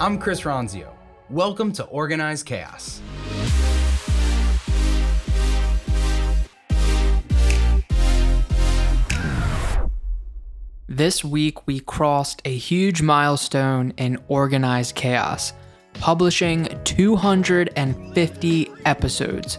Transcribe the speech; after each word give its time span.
I'm 0.00 0.20
Chris 0.20 0.42
Ronzio. 0.42 0.92
Welcome 1.28 1.72
to 1.72 1.82
Organized 1.86 2.46
Chaos. 2.46 3.02
This 10.86 11.24
week, 11.24 11.66
we 11.66 11.80
crossed 11.80 12.40
a 12.44 12.56
huge 12.56 13.02
milestone 13.02 13.92
in 13.96 14.22
organized 14.28 14.94
chaos, 14.94 15.52
publishing 15.94 16.68
250 16.84 18.70
episodes. 18.84 19.58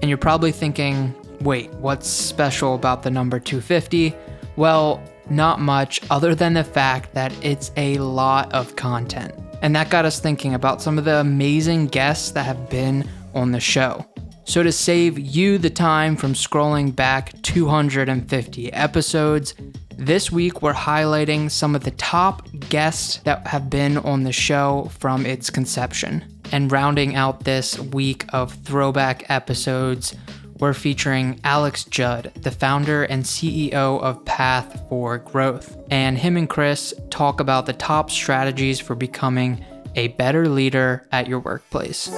And 0.00 0.04
you're 0.04 0.16
probably 0.16 0.52
thinking, 0.52 1.14
wait, 1.42 1.70
what's 1.74 2.08
special 2.08 2.74
about 2.74 3.02
the 3.02 3.10
number 3.10 3.38
250? 3.38 4.14
Well, 4.56 5.02
not 5.28 5.60
much 5.60 6.00
other 6.08 6.34
than 6.34 6.54
the 6.54 6.64
fact 6.64 7.12
that 7.12 7.34
it's 7.44 7.70
a 7.76 7.98
lot 7.98 8.50
of 8.54 8.76
content. 8.76 9.43
And 9.64 9.74
that 9.76 9.88
got 9.88 10.04
us 10.04 10.20
thinking 10.20 10.52
about 10.52 10.82
some 10.82 10.98
of 10.98 11.06
the 11.06 11.20
amazing 11.20 11.86
guests 11.86 12.32
that 12.32 12.42
have 12.42 12.68
been 12.68 13.08
on 13.34 13.52
the 13.52 13.60
show. 13.60 14.04
So, 14.44 14.62
to 14.62 14.70
save 14.70 15.18
you 15.18 15.56
the 15.56 15.70
time 15.70 16.16
from 16.16 16.34
scrolling 16.34 16.94
back 16.94 17.32
250 17.40 18.70
episodes, 18.74 19.54
this 19.96 20.30
week 20.30 20.60
we're 20.60 20.74
highlighting 20.74 21.50
some 21.50 21.74
of 21.74 21.82
the 21.82 21.92
top 21.92 22.46
guests 22.68 23.20
that 23.24 23.46
have 23.46 23.70
been 23.70 23.96
on 23.96 24.24
the 24.24 24.32
show 24.32 24.90
from 24.98 25.24
its 25.24 25.48
conception. 25.48 26.22
And 26.52 26.70
rounding 26.70 27.16
out 27.16 27.44
this 27.44 27.78
week 27.78 28.26
of 28.34 28.52
throwback 28.64 29.30
episodes, 29.30 30.14
we're 30.58 30.72
featuring 30.72 31.40
Alex 31.44 31.84
Judd, 31.84 32.32
the 32.36 32.50
founder 32.50 33.04
and 33.04 33.24
CEO 33.24 34.00
of 34.00 34.24
Path 34.24 34.84
for 34.88 35.18
Growth. 35.18 35.76
And 35.90 36.16
him 36.16 36.36
and 36.36 36.48
Chris 36.48 36.94
talk 37.10 37.40
about 37.40 37.66
the 37.66 37.72
top 37.72 38.10
strategies 38.10 38.80
for 38.80 38.94
becoming 38.94 39.64
a 39.94 40.08
better 40.08 40.48
leader 40.48 41.06
at 41.12 41.26
your 41.26 41.40
workplace. 41.40 42.08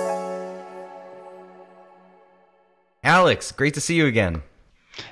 Alex, 3.03 3.53
great 3.53 3.75
to 3.75 3.81
see 3.81 3.95
you 3.95 4.07
again. 4.07 4.43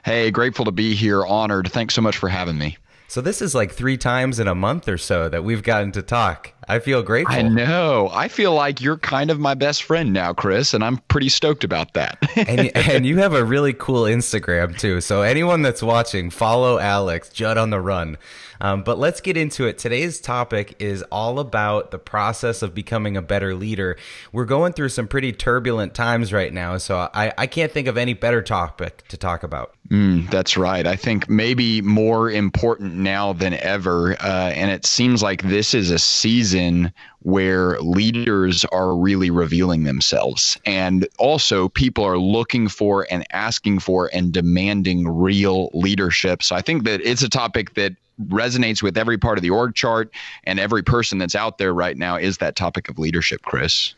Hey, 0.04 0.30
grateful 0.30 0.64
to 0.64 0.72
be 0.72 0.94
here. 0.94 1.24
Honored. 1.24 1.70
Thanks 1.70 1.94
so 1.94 2.02
much 2.02 2.16
for 2.16 2.28
having 2.28 2.58
me. 2.58 2.76
So 3.14 3.20
this 3.20 3.40
is 3.40 3.54
like 3.54 3.70
three 3.70 3.96
times 3.96 4.40
in 4.40 4.48
a 4.48 4.56
month 4.56 4.88
or 4.88 4.98
so 4.98 5.28
that 5.28 5.44
we've 5.44 5.62
gotten 5.62 5.92
to 5.92 6.02
talk. 6.02 6.52
I 6.66 6.80
feel 6.80 7.00
grateful. 7.00 7.32
I 7.32 7.42
know. 7.42 8.10
I 8.12 8.26
feel 8.26 8.52
like 8.52 8.80
you're 8.80 8.98
kind 8.98 9.30
of 9.30 9.38
my 9.38 9.54
best 9.54 9.84
friend 9.84 10.12
now, 10.12 10.32
Chris, 10.32 10.74
and 10.74 10.82
I'm 10.82 10.96
pretty 11.06 11.28
stoked 11.28 11.62
about 11.62 11.92
that. 11.92 12.18
and, 12.36 12.76
and 12.76 13.06
you 13.06 13.18
have 13.18 13.32
a 13.32 13.44
really 13.44 13.72
cool 13.72 14.02
Instagram 14.02 14.76
too. 14.76 15.00
So 15.00 15.22
anyone 15.22 15.62
that's 15.62 15.80
watching, 15.80 16.28
follow 16.28 16.80
Alex 16.80 17.28
Judd 17.28 17.56
on 17.56 17.70
the 17.70 17.80
Run. 17.80 18.18
Um, 18.64 18.82
but 18.82 18.98
let's 18.98 19.20
get 19.20 19.36
into 19.36 19.66
it. 19.66 19.76
Today's 19.76 20.22
topic 20.22 20.74
is 20.78 21.02
all 21.12 21.38
about 21.38 21.90
the 21.90 21.98
process 21.98 22.62
of 22.62 22.74
becoming 22.74 23.14
a 23.14 23.20
better 23.20 23.54
leader. 23.54 23.98
We're 24.32 24.46
going 24.46 24.72
through 24.72 24.88
some 24.88 25.06
pretty 25.06 25.32
turbulent 25.32 25.92
times 25.92 26.32
right 26.32 26.50
now, 26.50 26.78
so 26.78 27.10
I, 27.12 27.30
I 27.36 27.46
can't 27.46 27.70
think 27.70 27.88
of 27.88 27.98
any 27.98 28.14
better 28.14 28.40
topic 28.40 29.06
to 29.08 29.18
talk 29.18 29.42
about. 29.42 29.74
Mm, 29.90 30.30
that's 30.30 30.56
right. 30.56 30.86
I 30.86 30.96
think 30.96 31.28
maybe 31.28 31.82
more 31.82 32.30
important 32.30 32.94
now 32.94 33.34
than 33.34 33.52
ever. 33.52 34.14
Uh, 34.14 34.52
and 34.54 34.70
it 34.70 34.86
seems 34.86 35.22
like 35.22 35.42
this 35.42 35.74
is 35.74 35.90
a 35.90 35.98
season 35.98 36.90
where 37.20 37.78
leaders 37.80 38.64
are 38.66 38.96
really 38.96 39.30
revealing 39.30 39.84
themselves. 39.84 40.58
And 40.64 41.06
also, 41.18 41.68
people 41.68 42.04
are 42.04 42.18
looking 42.18 42.68
for 42.68 43.06
and 43.10 43.26
asking 43.30 43.80
for 43.80 44.08
and 44.14 44.32
demanding 44.32 45.06
real 45.06 45.68
leadership. 45.74 46.42
So 46.42 46.56
I 46.56 46.62
think 46.62 46.84
that 46.84 47.02
it's 47.02 47.22
a 47.22 47.28
topic 47.28 47.74
that 47.74 47.92
resonates 48.22 48.82
with 48.82 48.96
every 48.96 49.18
part 49.18 49.38
of 49.38 49.42
the 49.42 49.50
org 49.50 49.74
chart 49.74 50.10
and 50.44 50.60
every 50.60 50.82
person 50.82 51.18
that's 51.18 51.34
out 51.34 51.58
there 51.58 51.72
right 51.74 51.96
now 51.96 52.16
is 52.16 52.38
that 52.38 52.56
topic 52.56 52.88
of 52.88 52.98
leadership, 52.98 53.42
Chris. 53.42 53.94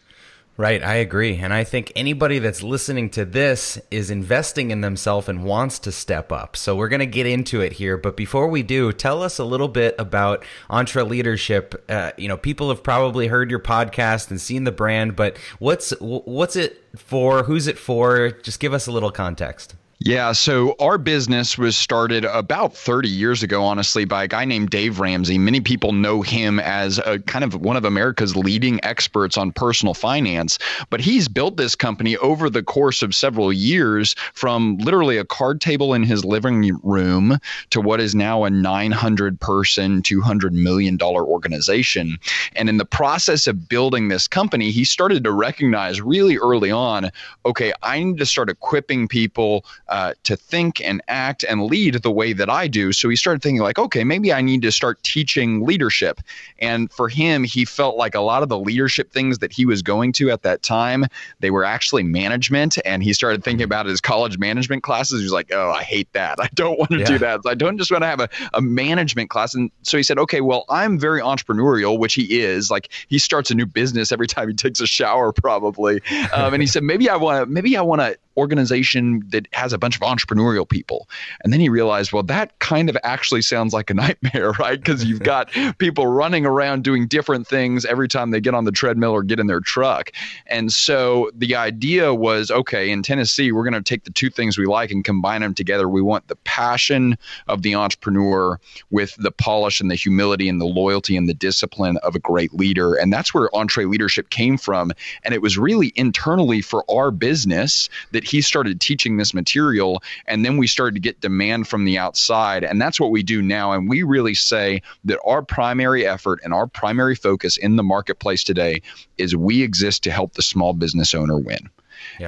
Right, 0.59 0.83
I 0.83 0.95
agree. 0.95 1.37
And 1.37 1.53
I 1.53 1.65
think 1.65 1.93
anybody 1.95 2.39
that's 2.39 2.63
listening 2.63 3.11
to 3.11 3.27
this 3.27 3.79
is 3.91 4.11
investing 4.11 4.71
in 4.71 4.81
themselves 4.81 5.29
and 5.29 5.45
wants 5.45 5.79
to 5.81 5.93
step 5.93 6.33
up. 6.33 6.57
So 6.57 6.75
we're 6.75 6.89
going 6.89 7.01
to 7.01 7.07
get 7.07 7.27
into 7.27 7.61
it 7.61 7.75
here. 7.75 7.99
But 7.99 8.17
before 8.17 8.49
we 8.49 8.63
do, 8.63 8.91
tell 8.91 9.23
us 9.23 9.39
a 9.39 9.45
little 9.45 9.69
bit 9.69 9.95
about 9.99 10.47
EntreLeadership. 10.71 11.75
Uh, 11.91 12.13
you 12.17 12.27
know, 12.27 12.39
people 12.39 12.71
have 12.71 12.83
probably 12.83 13.27
heard 13.27 13.51
your 13.51 13.61
podcast 13.61 14.31
and 14.31 14.41
seen 14.41 14.65
the 14.65 14.73
brand, 14.73 15.15
but 15.15 15.37
what's 15.59 15.91
what's 16.01 16.57
it 16.57 16.83
for? 16.97 17.43
Who's 17.43 17.67
it 17.67 17.79
for? 17.79 18.31
Just 18.31 18.59
give 18.59 18.73
us 18.73 18.87
a 18.87 18.93
little 18.93 19.11
context. 19.11 19.75
Yeah, 19.99 20.33
so 20.33 20.77
our 20.79 20.99
business 20.99 21.57
was 21.57 21.75
started 21.75 22.27
about 22.27 22.77
30 22.77 23.09
years 23.09 23.43
ago, 23.43 23.65
honestly, 23.65 24.05
by 24.05 24.25
a 24.25 24.29
guy 24.29 24.45
named 24.45 24.69
Dave 24.69 25.01
Ramsey. 25.01 25.39
Many 25.39 25.63
people 25.63 25.93
know 25.93 26.21
him 26.21 26.61
as 26.61 26.99
a 26.99 27.19
kind 27.21 27.43
of 27.43 27.55
one 27.63 27.79
of 27.79 27.87
America's 27.87 28.37
leading 28.37 28.79
experts 28.85 29.39
on 29.39 29.53
personal 29.53 29.95
finance, 29.95 30.59
but 30.91 31.01
he's 31.01 31.29
built 31.29 31.57
this 31.57 31.75
company 31.75 32.15
over 32.19 32.51
the 32.51 32.63
course 32.63 33.03
of 33.03 33.15
several 33.15 33.51
years 33.51 34.15
from 34.35 34.77
literally 34.77 35.17
a 35.17 35.25
card 35.25 35.63
table 35.63 35.95
in 35.95 36.03
his 36.03 36.27
living 36.27 36.79
room 36.83 37.39
to 37.71 37.81
what 37.81 37.99
is 37.99 38.15
now 38.15 38.45
a 38.45 38.51
900 38.51 39.41
person, 39.41 40.03
$200 40.03 40.53
million 40.53 41.01
organization. 41.01 42.19
And 42.55 42.69
in 42.69 42.77
the 42.77 42.85
process 42.85 43.47
of 43.47 43.67
building 43.67 44.09
this 44.09 44.29
company, 44.29 44.73
he 44.73 44.85
started 44.85 45.25
to 45.25 45.33
recognize 45.33 46.03
really 46.03 46.37
early 46.37 46.71
on 46.71 47.11
okay, 47.47 47.73
I 47.83 48.03
need 48.03 48.19
to 48.19 48.27
start 48.27 48.51
equipping 48.51 49.07
people 49.07 49.65
uh, 49.89 50.15
to 50.25 50.37
think 50.37 50.81
and 50.81 51.01
act 51.09 51.45
and 51.45 51.65
lead 51.65 51.95
the 52.03 52.11
way 52.11 52.33
that 52.33 52.51
I 52.51 52.67
do. 52.69 52.93
So 52.93 53.09
he 53.09 53.17
started 53.17 53.43
thinking 53.43 53.63
like, 53.63 53.79
okay, 53.79 54.05
maybe 54.05 54.33
I 54.33 54.41
need 54.41 54.63
to 54.63 54.73
start 54.73 55.03
teaching 55.03 55.65
leadership. 55.65 56.21
And 56.59 56.91
for 56.91 57.09
him, 57.09 57.45
he 57.45 57.65
felt 57.65 57.97
like 57.97 58.15
a 58.15 58.21
lot 58.21 58.43
of 58.43 58.49
the 58.49 58.59
leadership 58.59 59.13
things 59.13 59.39
that 59.39 59.53
he 59.53 59.67
was 59.67 59.83
going 59.83 60.13
to 60.15 60.31
at 60.31 60.43
that 60.43 60.63
time, 60.63 61.07
they 61.41 61.51
were 61.51 61.65
actually 61.65 62.03
management. 62.03 62.79
And 62.85 63.03
he 63.03 63.13
started 63.13 63.45
thinking 63.45 63.65
mm-hmm. 63.65 63.73
about 63.73 63.87
his 63.87 64.01
college 64.01 64.39
management 64.39 64.83
classes. 64.83 65.21
He 65.21 65.25
was 65.25 65.33
like, 65.33 65.53
oh, 65.53 65.71
I 65.71 65.83
hate 65.83 66.13
that. 66.13 66.41
I 66.41 66.49
don't 66.55 66.79
want 66.79 66.91
to 66.93 66.99
yeah. 66.99 67.05
do 67.05 67.19
that. 67.19 67.41
I 67.47 67.55
don't 67.55 67.79
just 67.79 67.91
want 67.91 68.03
to 68.03 68.09
have 68.09 68.21
a, 68.21 68.29
a 68.55 68.61
management 68.61 69.31
class. 69.31 69.55
And 69.55 69.71
so 69.83 69.97
he 69.97 70.03
said, 70.03 70.19
okay, 70.19 70.41
well, 70.41 70.65
I'm 70.69 70.99
very 70.99 71.21
entrepreneurial, 71.21 71.99
which 71.99 72.15
he 72.15 72.41
is. 72.41 72.71
Like 72.71 72.91
he 73.09 73.19
starts 73.19 73.51
a 73.51 73.55
new 73.55 73.67
business 73.67 74.13
every 74.13 74.27
time 74.27 74.49
he 74.49 74.55
takes 74.55 74.81
a 74.81 74.87
shower, 74.87 75.33
probably. 75.33 76.03
Um, 76.33 76.55
and 76.55 76.63
he 76.63 76.67
said, 76.67 76.83
maybe 76.83 77.09
I 77.09 77.17
want 77.17 77.45
to, 77.45 77.47
maybe 77.53 77.77
I 77.77 77.83
want 77.83 78.01
to 78.01 78.17
organization 78.37 79.23
that 79.29 79.49
has 79.53 79.73
a 79.73 79.79
bunch 79.79 79.97
of 79.97 80.03
entrepreneurial 80.03 80.69
people. 80.69 81.09
And 81.43 81.53
then 81.53 81.61
he 81.61 81.69
realized, 81.69 82.13
well, 82.13 82.23
that 82.25 82.56
kind 82.67 82.91
of 82.91 82.97
actually 83.05 83.43
sounds 83.43 83.73
like 83.73 83.91
a 83.91 83.95
nightmare, 84.07 84.51
right? 84.53 84.81
Because 84.81 85.05
you've 85.05 85.23
got 85.37 85.51
people 85.79 86.07
running 86.07 86.45
around 86.45 86.83
doing 86.83 87.07
different 87.07 87.47
things 87.47 87.85
every 87.85 88.09
time 88.09 88.31
they 88.33 88.41
get 88.41 88.55
on 88.55 88.65
the 88.65 88.73
treadmill 88.73 89.13
or 89.13 89.23
get 89.23 89.39
in 89.39 89.47
their 89.47 89.61
truck. 89.61 90.11
And 90.47 90.73
so 90.73 91.31
the 91.35 91.55
idea 91.55 92.13
was 92.13 92.51
okay, 92.51 92.91
in 92.91 93.03
Tennessee, 93.03 93.53
we're 93.53 93.63
going 93.63 93.75
to 93.75 93.83
take 93.83 94.05
the 94.05 94.11
two 94.11 94.31
things 94.31 94.59
we 94.59 94.67
like 94.67 94.91
and 94.91 95.05
combine 95.05 95.43
them 95.43 95.55
together. 95.55 95.89
We 95.89 96.03
want 96.03 96.27
the 96.27 96.37
passion 96.37 97.17
of 97.47 97.63
the 97.63 97.77
entrepreneur 97.77 98.59
with 98.91 99.15
the 99.17 99.31
polish 99.31 99.81
and 99.81 99.91
the 99.91 99.95
humility 99.95 100.49
and 100.49 100.61
the 100.61 100.67
loyalty 100.67 101.17
and 101.17 101.29
the 101.29 101.35
discipline 101.35 101.99
of 101.99 102.17
a 102.17 102.19
great 102.19 102.53
leader. 102.53 102.95
And 102.95 103.13
that's 103.13 103.33
where 103.33 103.49
EntreLeadership 103.51 104.31
came 104.31 104.59
from. 104.59 104.91
And 105.23 105.35
it 105.35 105.43
was 105.43 105.57
really 105.57 105.93
internally 105.95 106.63
for 106.63 106.85
our 106.91 107.11
business 107.11 107.89
that 108.11 108.25
he 108.25 108.41
started 108.41 108.81
teaching 108.81 109.17
this 109.17 109.33
material 109.33 110.03
and 110.27 110.45
then 110.45 110.57
we 110.57 110.67
started 110.67 110.95
to 110.95 111.01
get 111.01 111.21
demand 111.21 111.69
from 111.69 111.85
the 111.85 111.99
outside 111.99 112.56
and 112.65 112.81
that's 112.81 113.01
what 113.01 113.11
we 113.11 113.23
do 113.23 113.43
now 113.43 113.73
and 113.73 113.89
we 113.89 114.03
really 114.03 114.35
say 114.35 114.81
that 115.05 115.19
our 115.25 115.43
primary 115.43 116.07
effort 116.07 116.41
and 116.45 116.55
our 116.55 116.67
primary 116.67 117.15
focus 117.15 117.57
in 117.57 117.77
the 117.77 117.83
marketplace 117.83 118.45
today 118.45 118.81
is 119.19 119.37
we 119.37 119.63
exist 119.63 120.03
to 120.05 120.11
help 120.11 120.35
the 120.35 120.43
small 120.43 120.73
business 120.73 121.15
owner 121.15 121.39
win 121.39 121.69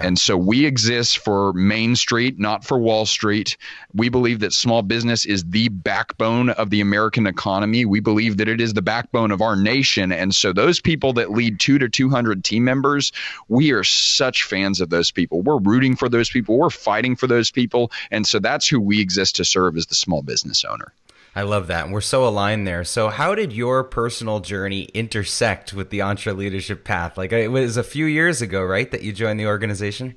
And 0.03 0.19
so 0.19 0.37
we 0.37 0.67
exist 0.67 1.19
for 1.19 1.53
Main 1.53 1.97
Street, 1.97 2.39
not 2.39 2.65
for 2.65 2.79
Wall 2.79 3.07
Street. 3.07 3.57
We 3.95 4.09
believe 4.09 4.41
that 4.41 4.53
small 4.53 4.83
business 4.83 5.25
is 5.25 5.45
the 5.45 5.69
backbone 5.69 6.51
of 6.51 6.71
the 6.71 6.81
American 6.81 7.27
economy. 7.27 7.85
We 7.85 8.01
believe 8.01 8.37
that 8.39 8.49
it 8.49 8.61
is 8.61 8.75
the 8.75 8.83
backbone 8.83 9.31
of 9.31 9.43
our 9.43 9.57
nation. 9.57 10.13
And 10.13 10.35
so 10.35 10.53
those 10.53 10.81
people 10.81 11.13
that 11.15 11.31
lead 11.31 11.61
two 11.61 11.79
to 11.79 11.89
200 11.89 12.45
team 12.45 12.65
members, 12.65 13.13
we 13.49 13.73
are 13.73 13.85
such 13.85 14.45
fans 14.45 14.81
of 14.81 14.91
those 14.91 15.11
people. 15.11 15.43
We're 15.43 15.59
rooting 15.59 15.97
for 15.97 16.09
those 16.09 16.31
people. 16.31 16.59
We're 16.59 16.71
fighting 16.71 17.17
for 17.17 17.27
those 17.27 17.51
people. 17.51 17.91
And 18.11 18.27
so 18.27 18.39
that's 18.39 18.69
who 18.69 18.81
we 18.81 19.01
exist 19.01 19.37
to 19.37 19.45
serve 19.45 19.77
as 19.77 19.87
the 19.87 19.95
small 19.95 20.23
business 20.23 20.65
owner. 20.65 20.93
I 21.35 21.43
love 21.43 21.67
that. 21.69 21.85
And 21.85 21.93
we're 21.93 22.01
so 22.01 22.27
aligned 22.27 22.67
there. 22.67 22.85
So, 22.85 23.09
how 23.09 23.35
did 23.35 23.53
your 23.53 23.85
personal 23.85 24.41
journey 24.41 24.83
intersect 24.95 25.73
with 25.73 25.91
the 25.91 26.01
EntreLeadership 26.01 26.85
path? 26.85 27.17
Like, 27.17 27.33
it 27.33 27.49
was 27.49 27.77
a 27.77 27.83
few 27.83 28.07
years 28.07 28.43
ago, 28.43 28.63
right, 28.63 28.91
that 28.91 29.03
you 29.03 29.13
joined 29.13 29.39
the 29.39 29.47
organization? 29.47 30.17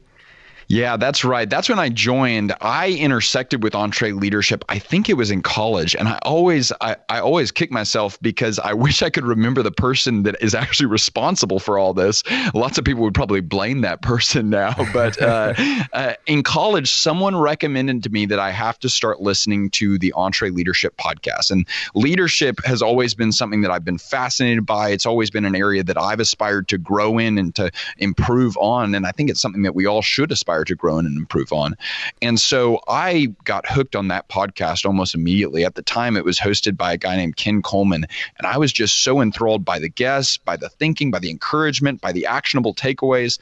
Yeah, 0.71 0.95
that's 0.95 1.25
right. 1.25 1.49
That's 1.49 1.67
when 1.67 1.79
I 1.79 1.89
joined. 1.89 2.53
I 2.61 2.91
intersected 2.91 3.61
with 3.61 3.73
EntreLeadership. 3.73 4.63
I 4.69 4.79
think 4.79 5.09
it 5.09 5.15
was 5.15 5.29
in 5.29 5.41
college, 5.41 5.97
and 5.97 6.07
I 6.07 6.17
always, 6.21 6.71
I, 6.79 6.95
I 7.09 7.19
always 7.19 7.51
kick 7.51 7.71
myself 7.71 8.17
because 8.21 8.57
I 8.57 8.71
wish 8.85 9.01
I 9.01 9.09
could 9.09 9.25
remember 9.25 9.63
the 9.63 9.71
person 9.73 10.23
that 10.23 10.37
is 10.39 10.55
actually 10.55 10.85
responsible 10.85 11.59
for 11.59 11.77
all 11.77 11.93
this. 11.93 12.23
Lots 12.53 12.77
of 12.77 12.85
people 12.85 13.03
would 13.03 13.13
probably 13.13 13.41
blame 13.41 13.81
that 13.81 14.01
person 14.01 14.49
now, 14.49 14.73
but 14.93 15.21
uh, 15.21 15.53
uh, 15.91 16.13
in 16.25 16.41
college, 16.41 16.89
someone 16.89 17.35
recommended 17.35 18.03
to 18.03 18.09
me 18.09 18.25
that 18.27 18.39
I 18.39 18.51
have 18.51 18.79
to 18.79 18.87
start 18.87 19.19
listening 19.19 19.71
to 19.71 19.97
the 19.97 20.13
EntreLeadership 20.15 20.91
podcast. 20.91 21.51
And 21.51 21.67
leadership 21.95 22.63
has 22.63 22.81
always 22.81 23.13
been 23.13 23.33
something 23.33 23.59
that 23.63 23.71
I've 23.71 23.83
been 23.83 23.97
fascinated 23.97 24.65
by. 24.65 24.91
It's 24.91 25.05
always 25.05 25.31
been 25.31 25.43
an 25.43 25.55
area 25.55 25.83
that 25.83 25.97
I've 25.97 26.21
aspired 26.21 26.69
to 26.69 26.77
grow 26.77 27.17
in 27.17 27.37
and 27.37 27.53
to 27.55 27.71
improve 27.97 28.55
on, 28.55 28.95
and 28.95 29.05
I 29.05 29.11
think 29.11 29.29
it's 29.29 29.41
something 29.41 29.63
that 29.63 29.75
we 29.75 29.85
all 29.85 30.01
should 30.01 30.31
aspire 30.31 30.60
aspire 30.61 30.65
to 30.65 30.75
grow 30.75 30.97
and 30.97 31.17
improve 31.17 31.51
on. 31.51 31.75
And 32.21 32.39
so 32.39 32.79
I 32.87 33.27
got 33.43 33.67
hooked 33.67 33.95
on 33.95 34.07
that 34.09 34.29
podcast 34.29 34.85
almost 34.85 35.15
immediately. 35.15 35.65
At 35.65 35.75
the 35.75 35.81
time, 35.81 36.15
it 36.17 36.25
was 36.25 36.39
hosted 36.39 36.77
by 36.77 36.93
a 36.93 36.97
guy 36.97 37.15
named 37.15 37.35
Ken 37.35 37.61
Coleman. 37.61 38.05
And 38.37 38.47
I 38.47 38.57
was 38.57 38.71
just 38.71 39.03
so 39.03 39.21
enthralled 39.21 39.65
by 39.65 39.79
the 39.79 39.89
guests, 39.89 40.37
by 40.37 40.57
the 40.57 40.69
thinking, 40.69 41.11
by 41.11 41.19
the 41.19 41.29
encouragement, 41.29 42.01
by 42.01 42.11
the 42.11 42.25
actionable 42.25 42.73
takeaways. 42.73 43.39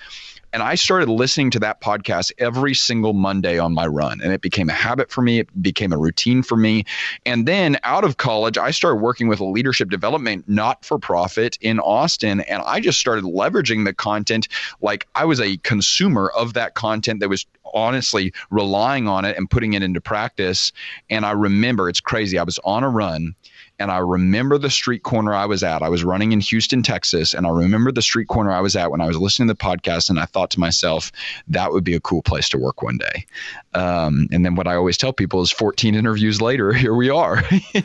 And 0.51 0.63
I 0.63 0.75
started 0.75 1.09
listening 1.09 1.51
to 1.51 1.59
that 1.59 1.81
podcast 1.81 2.31
every 2.37 2.73
single 2.73 3.13
Monday 3.13 3.59
on 3.59 3.73
my 3.73 3.85
run. 3.85 4.19
And 4.21 4.33
it 4.33 4.41
became 4.41 4.69
a 4.69 4.73
habit 4.73 5.11
for 5.11 5.21
me. 5.21 5.39
It 5.39 5.61
became 5.61 5.93
a 5.93 5.97
routine 5.97 6.41
for 6.41 6.55
me. 6.55 6.85
And 7.25 7.47
then 7.47 7.77
out 7.83 8.03
of 8.03 8.17
college, 8.17 8.57
I 8.57 8.71
started 8.71 8.97
working 8.97 9.27
with 9.27 9.39
a 9.39 9.45
leadership 9.45 9.89
development 9.89 10.47
not 10.47 10.83
for 10.83 10.97
profit 10.97 11.57
in 11.61 11.79
Austin. 11.79 12.41
And 12.41 12.63
I 12.65 12.79
just 12.79 12.99
started 12.99 13.25
leveraging 13.25 13.85
the 13.85 13.93
content 13.93 14.47
like 14.81 15.07
I 15.15 15.25
was 15.25 15.39
a 15.39 15.57
consumer 15.57 16.31
of 16.35 16.53
that 16.53 16.73
content 16.73 17.19
that 17.19 17.29
was 17.29 17.45
honestly 17.73 18.33
relying 18.49 19.07
on 19.07 19.25
it 19.25 19.37
and 19.37 19.49
putting 19.49 19.73
it 19.73 19.83
into 19.83 20.01
practice. 20.01 20.71
And 21.09 21.25
I 21.25 21.31
remember 21.31 21.89
it's 21.89 22.01
crazy. 22.01 22.39
I 22.39 22.43
was 22.43 22.59
on 22.63 22.83
a 22.83 22.89
run 22.89 23.35
and 23.79 23.91
I 23.91 23.97
remember 23.97 24.57
the 24.57 24.69
street 24.69 25.03
corner 25.03 25.33
I 25.33 25.45
was 25.45 25.63
at. 25.63 25.81
I 25.81 25.89
was 25.89 26.03
running 26.03 26.31
in 26.31 26.39
Houston, 26.41 26.83
Texas, 26.83 27.33
and 27.33 27.47
I 27.47 27.49
remember 27.49 27.91
the 27.91 28.01
street 28.01 28.27
corner 28.27 28.51
I 28.51 28.59
was 28.59 28.75
at 28.75 28.91
when 28.91 29.01
I 29.01 29.07
was 29.07 29.17
listening 29.17 29.47
to 29.47 29.53
the 29.53 29.57
podcast, 29.57 30.09
and 30.09 30.19
I 30.19 30.25
thought 30.25 30.49
to 30.51 30.59
myself, 30.59 31.11
that 31.47 31.71
would 31.71 31.83
be 31.83 31.95
a 31.95 31.99
cool 31.99 32.21
place 32.21 32.49
to 32.49 32.57
work 32.57 32.81
one 32.81 32.97
day. 32.97 33.25
Um, 33.73 34.27
and 34.31 34.45
then 34.45 34.55
what 34.55 34.67
I 34.67 34.75
always 34.75 34.97
tell 34.97 35.13
people 35.13 35.41
is 35.41 35.51
14 35.51 35.95
interviews 35.95 36.41
later, 36.41 36.73
here 36.79 36.93
we 36.93 37.09
are. 37.09 37.43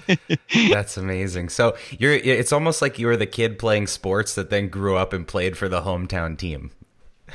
That's 0.71 0.97
amazing. 0.97 1.49
So 1.49 1.77
you're 1.99 2.15
it's 2.15 2.53
almost 2.53 2.83
like 2.83 2.99
you 2.99 3.07
were 3.07 3.17
the 3.17 3.27
kid 3.27 3.59
playing 3.59 3.87
sports 3.87 4.35
that 4.35 4.51
then 4.51 4.69
grew 4.69 4.97
up 4.97 5.13
and 5.13 5.27
played 5.27 5.57
for 5.57 5.69
the 5.69 5.83
hometown 5.83 6.37
team 6.37 6.71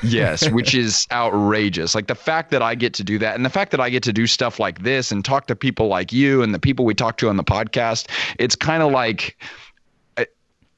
yes, 0.01 0.49
which 0.51 0.75
is 0.75 1.07
outrageous. 1.11 1.95
Like 1.95 2.07
the 2.07 2.15
fact 2.15 2.51
that 2.51 2.61
I 2.61 2.75
get 2.75 2.93
to 2.95 3.03
do 3.03 3.17
that 3.19 3.35
and 3.35 3.45
the 3.45 3.49
fact 3.49 3.71
that 3.71 3.79
I 3.79 3.89
get 3.89 4.03
to 4.03 4.13
do 4.13 4.27
stuff 4.27 4.59
like 4.59 4.83
this 4.83 5.11
and 5.11 5.23
talk 5.23 5.47
to 5.47 5.55
people 5.55 5.87
like 5.87 6.11
you 6.11 6.41
and 6.41 6.53
the 6.53 6.59
people 6.59 6.85
we 6.85 6.93
talk 6.93 7.17
to 7.17 7.29
on 7.29 7.37
the 7.37 7.43
podcast, 7.43 8.07
it's 8.37 8.55
kind 8.55 8.83
of 8.83 8.91
like 8.91 9.37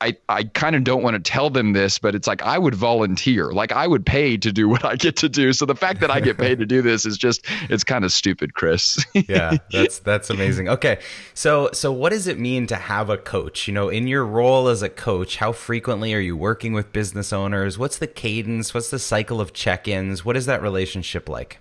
I, 0.02 0.18
I 0.28 0.44
kind 0.46 0.76
of 0.76 0.84
don't 0.84 1.04
want 1.04 1.14
to 1.14 1.32
tell 1.32 1.52
them 1.52 1.74
this, 1.74 2.00
but 2.00 2.16
it's 2.16 2.28
like 2.28 2.42
I 2.42 2.58
would 2.58 2.74
volunteer. 2.74 3.52
Like 3.52 3.72
I 3.72 3.86
would 3.86 4.04
pay 4.06 4.36
to 4.36 4.52
do 4.52 4.68
what 4.74 4.84
I 4.84 4.96
get 4.96 5.16
to 5.18 5.30
do. 5.30 5.54
So 5.54 5.66
the 5.66 5.76
fact 5.76 6.00
that 6.02 6.10
I 6.10 6.20
get 6.20 6.38
paid 6.38 6.60
to 6.60 6.66
do 6.66 6.82
this 6.82 7.06
is 7.06 7.18
just 7.18 7.46
it's 7.70 7.84
kind 7.84 8.04
of 8.04 8.12
stupid, 8.12 8.56
Chris. 8.56 9.04
yeah, 9.14 9.58
that's 9.72 10.00
that's 10.00 10.30
amazing. 10.30 10.70
Okay. 10.70 11.00
So 11.36 11.70
so 11.74 11.92
what 11.92 12.10
does 12.10 12.28
it 12.28 12.40
mean 12.40 12.68
to 12.68 12.76
have 12.76 13.10
a 13.10 13.18
coach? 13.18 13.68
You 13.68 13.74
know, 13.74 13.90
in 13.90 14.08
your 14.08 14.26
role 14.26 14.68
as 14.68 14.82
a 14.82 14.90
coach, 14.90 15.38
how 15.38 15.52
frequently 15.52 16.14
are 16.14 16.20
you 16.20 16.36
working 16.36 16.74
with 16.74 16.92
business 16.92 17.32
owners? 17.32 17.78
What's 17.78 17.98
the 17.98 18.08
cadence? 18.08 18.74
What's 18.74 18.90
the 18.90 19.00
cycle 19.00 19.40
of 19.40 19.54
check-ins? 19.54 20.26
What 20.26 20.36
is 20.36 20.48
that 20.48 20.62
relationship 20.62 21.30
like? 21.30 21.60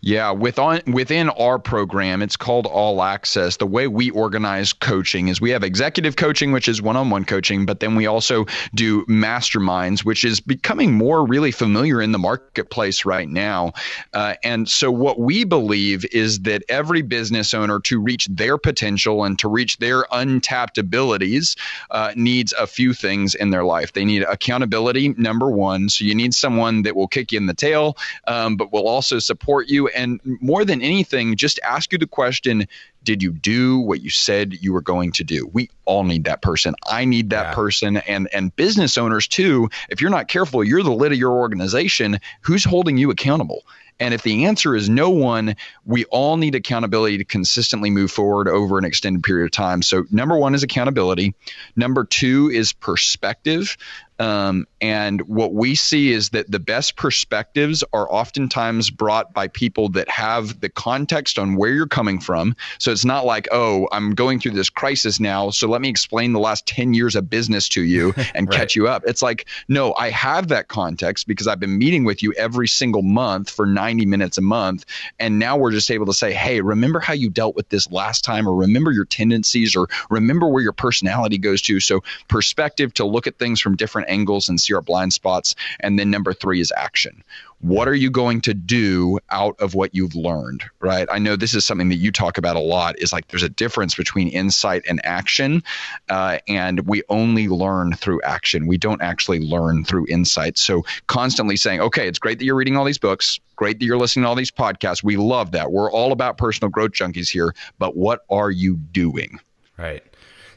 Yeah, 0.00 0.32
with 0.32 0.58
on, 0.58 0.80
within 0.86 1.30
our 1.30 1.58
program, 1.58 2.20
it's 2.20 2.36
called 2.36 2.66
All 2.66 3.02
Access. 3.02 3.56
The 3.56 3.66
way 3.66 3.86
we 3.86 4.10
organize 4.10 4.72
coaching 4.72 5.28
is 5.28 5.40
we 5.40 5.50
have 5.50 5.64
executive 5.64 6.16
coaching, 6.16 6.52
which 6.52 6.68
is 6.68 6.82
one 6.82 6.96
on 6.96 7.10
one 7.10 7.24
coaching, 7.24 7.64
but 7.64 7.80
then 7.80 7.94
we 7.94 8.06
also 8.06 8.46
do 8.74 9.04
masterminds, 9.06 10.04
which 10.04 10.24
is 10.24 10.40
becoming 10.40 10.92
more 10.92 11.26
really 11.26 11.50
familiar 11.50 12.02
in 12.02 12.12
the 12.12 12.18
marketplace 12.18 13.04
right 13.04 13.28
now. 13.28 13.72
Uh, 14.12 14.34
and 14.42 14.68
so, 14.68 14.90
what 14.90 15.18
we 15.18 15.44
believe 15.44 16.04
is 16.12 16.40
that 16.40 16.62
every 16.68 17.02
business 17.02 17.54
owner 17.54 17.80
to 17.80 18.00
reach 18.00 18.26
their 18.26 18.58
potential 18.58 19.24
and 19.24 19.38
to 19.38 19.48
reach 19.48 19.78
their 19.78 20.04
untapped 20.12 20.76
abilities 20.76 21.56
uh, 21.90 22.12
needs 22.16 22.52
a 22.58 22.66
few 22.66 22.92
things 22.92 23.34
in 23.34 23.50
their 23.50 23.64
life. 23.64 23.92
They 23.92 24.04
need 24.04 24.22
accountability, 24.22 25.10
number 25.10 25.50
one. 25.50 25.88
So, 25.88 26.04
you 26.04 26.14
need 26.14 26.34
someone 26.34 26.82
that 26.82 26.96
will 26.96 27.08
kick 27.08 27.32
you 27.32 27.38
in 27.38 27.46
the 27.46 27.54
tail, 27.54 27.96
um, 28.26 28.56
but 28.56 28.72
will 28.72 28.88
also 28.88 29.18
support 29.18 29.68
you 29.68 29.73
and 29.88 30.20
more 30.24 30.64
than 30.64 30.82
anything, 30.82 31.36
just 31.36 31.60
ask 31.62 31.92
you 31.92 31.98
the 31.98 32.06
question 32.06 32.66
did 33.02 33.22
you 33.22 33.32
do 33.32 33.78
what 33.78 34.00
you 34.00 34.10
said 34.10 34.54
you 34.54 34.72
were 34.72 34.80
going 34.80 35.12
to 35.12 35.22
do 35.22 35.46
we 35.52 35.68
all 35.84 36.04
need 36.04 36.24
that 36.24 36.40
person 36.40 36.74
i 36.86 37.04
need 37.04 37.28
that 37.30 37.48
yeah. 37.48 37.54
person 37.54 37.98
and 37.98 38.28
and 38.32 38.56
business 38.56 38.96
owners 38.96 39.28
too 39.28 39.68
if 39.90 40.00
you're 40.00 40.10
not 40.10 40.26
careful 40.26 40.64
you're 40.64 40.82
the 40.82 40.90
lid 40.90 41.12
of 41.12 41.18
your 41.18 41.32
organization 41.32 42.18
who's 42.40 42.64
holding 42.64 42.96
you 42.96 43.10
accountable 43.10 43.62
and 44.00 44.12
if 44.12 44.22
the 44.22 44.46
answer 44.46 44.74
is 44.74 44.88
no 44.88 45.08
one, 45.10 45.54
we 45.84 46.04
all 46.06 46.36
need 46.36 46.54
accountability 46.54 47.18
to 47.18 47.24
consistently 47.24 47.90
move 47.90 48.10
forward 48.10 48.48
over 48.48 48.76
an 48.76 48.84
extended 48.84 49.22
period 49.22 49.44
of 49.44 49.52
time. 49.52 49.82
So, 49.82 50.04
number 50.10 50.36
one 50.36 50.54
is 50.54 50.64
accountability. 50.64 51.34
Number 51.76 52.04
two 52.04 52.50
is 52.52 52.72
perspective. 52.72 53.76
Um, 54.18 54.66
and 54.80 55.22
what 55.22 55.52
we 55.52 55.74
see 55.74 56.12
is 56.12 56.30
that 56.30 56.50
the 56.50 56.58
best 56.58 56.96
perspectives 56.96 57.82
are 57.92 58.10
oftentimes 58.10 58.90
brought 58.90 59.32
by 59.32 59.48
people 59.48 59.88
that 59.90 60.08
have 60.08 60.60
the 60.60 60.68
context 60.68 61.38
on 61.38 61.56
where 61.56 61.72
you're 61.72 61.86
coming 61.86 62.20
from. 62.20 62.54
So 62.78 62.92
it's 62.92 63.04
not 63.04 63.24
like, 63.24 63.48
oh, 63.50 63.88
I'm 63.90 64.14
going 64.14 64.38
through 64.38 64.52
this 64.52 64.70
crisis 64.70 65.18
now. 65.18 65.50
So 65.50 65.68
let 65.68 65.80
me 65.80 65.88
explain 65.88 66.32
the 66.32 66.38
last 66.38 66.66
10 66.66 66.94
years 66.94 67.16
of 67.16 67.28
business 67.28 67.68
to 67.70 67.82
you 67.82 68.14
and 68.34 68.48
right. 68.48 68.56
catch 68.56 68.76
you 68.76 68.86
up. 68.86 69.02
It's 69.06 69.22
like, 69.22 69.46
no, 69.68 69.94
I 69.94 70.10
have 70.10 70.48
that 70.48 70.68
context 70.68 71.26
because 71.26 71.48
I've 71.48 71.60
been 71.60 71.78
meeting 71.78 72.04
with 72.04 72.22
you 72.22 72.32
every 72.34 72.68
single 72.68 73.02
month 73.02 73.50
for 73.50 73.66
90 73.66 74.06
minutes 74.06 74.38
a 74.38 74.42
month. 74.42 74.84
And 75.18 75.38
now 75.38 75.56
we're 75.56 75.72
just 75.72 75.90
able 75.90 76.06
to 76.06 76.14
say, 76.14 76.32
hey, 76.32 76.60
remember 76.60 77.00
how 77.00 77.14
you 77.14 77.30
dealt 77.30 77.56
with 77.56 77.68
this 77.68 77.90
last 77.90 78.22
time, 78.22 78.48
or 78.48 78.54
remember 78.54 78.92
your 78.92 79.04
tendencies, 79.04 79.74
or 79.74 79.88
remember 80.10 80.48
where 80.48 80.62
your 80.62 80.72
personality 80.72 81.38
goes 81.38 81.62
to. 81.62 81.80
So 81.80 82.04
perspective 82.28 82.94
to 82.94 83.04
look 83.04 83.26
at 83.26 83.38
things 83.38 83.60
from 83.60 83.76
different 83.76 84.03
different 84.04 84.20
angles 84.20 84.48
and 84.48 84.60
see 84.60 84.74
our 84.74 84.82
blind 84.82 85.12
spots. 85.12 85.54
And 85.80 85.98
then 85.98 86.10
number 86.10 86.32
three 86.32 86.60
is 86.60 86.72
action. 86.76 87.22
What 87.60 87.88
are 87.88 87.94
you 87.94 88.10
going 88.10 88.42
to 88.42 88.52
do 88.52 89.18
out 89.30 89.58
of 89.58 89.74
what 89.74 89.94
you've 89.94 90.14
learned, 90.14 90.64
right? 90.80 91.08
I 91.10 91.18
know 91.18 91.34
this 91.34 91.54
is 91.54 91.64
something 91.64 91.88
that 91.88 91.96
you 91.96 92.12
talk 92.12 92.36
about 92.36 92.56
a 92.56 92.60
lot 92.60 92.98
is 92.98 93.10
like 93.10 93.28
there's 93.28 93.42
a 93.42 93.48
difference 93.48 93.94
between 93.94 94.28
insight 94.28 94.82
and 94.86 95.00
action. 95.04 95.62
Uh, 96.10 96.38
and 96.46 96.86
we 96.86 97.02
only 97.08 97.48
learn 97.48 97.94
through 97.94 98.20
action. 98.22 98.66
We 98.66 98.76
don't 98.76 99.00
actually 99.00 99.40
learn 99.40 99.84
through 99.84 100.06
insight. 100.10 100.58
So 100.58 100.84
constantly 101.06 101.56
saying, 101.56 101.80
okay, 101.80 102.06
it's 102.06 102.18
great 102.18 102.38
that 102.38 102.44
you're 102.44 102.56
reading 102.56 102.76
all 102.76 102.84
these 102.84 102.98
books. 102.98 103.40
Great 103.56 103.78
that 103.78 103.86
you're 103.86 103.98
listening 103.98 104.24
to 104.24 104.28
all 104.28 104.34
these 104.34 104.50
podcasts. 104.50 105.02
We 105.02 105.16
love 105.16 105.52
that. 105.52 105.72
We're 105.72 105.90
all 105.90 106.12
about 106.12 106.36
personal 106.36 106.70
growth 106.70 106.92
junkies 106.92 107.30
here. 107.30 107.54
But 107.78 107.96
what 107.96 108.26
are 108.28 108.50
you 108.50 108.76
doing? 108.76 109.40
Right. 109.78 110.04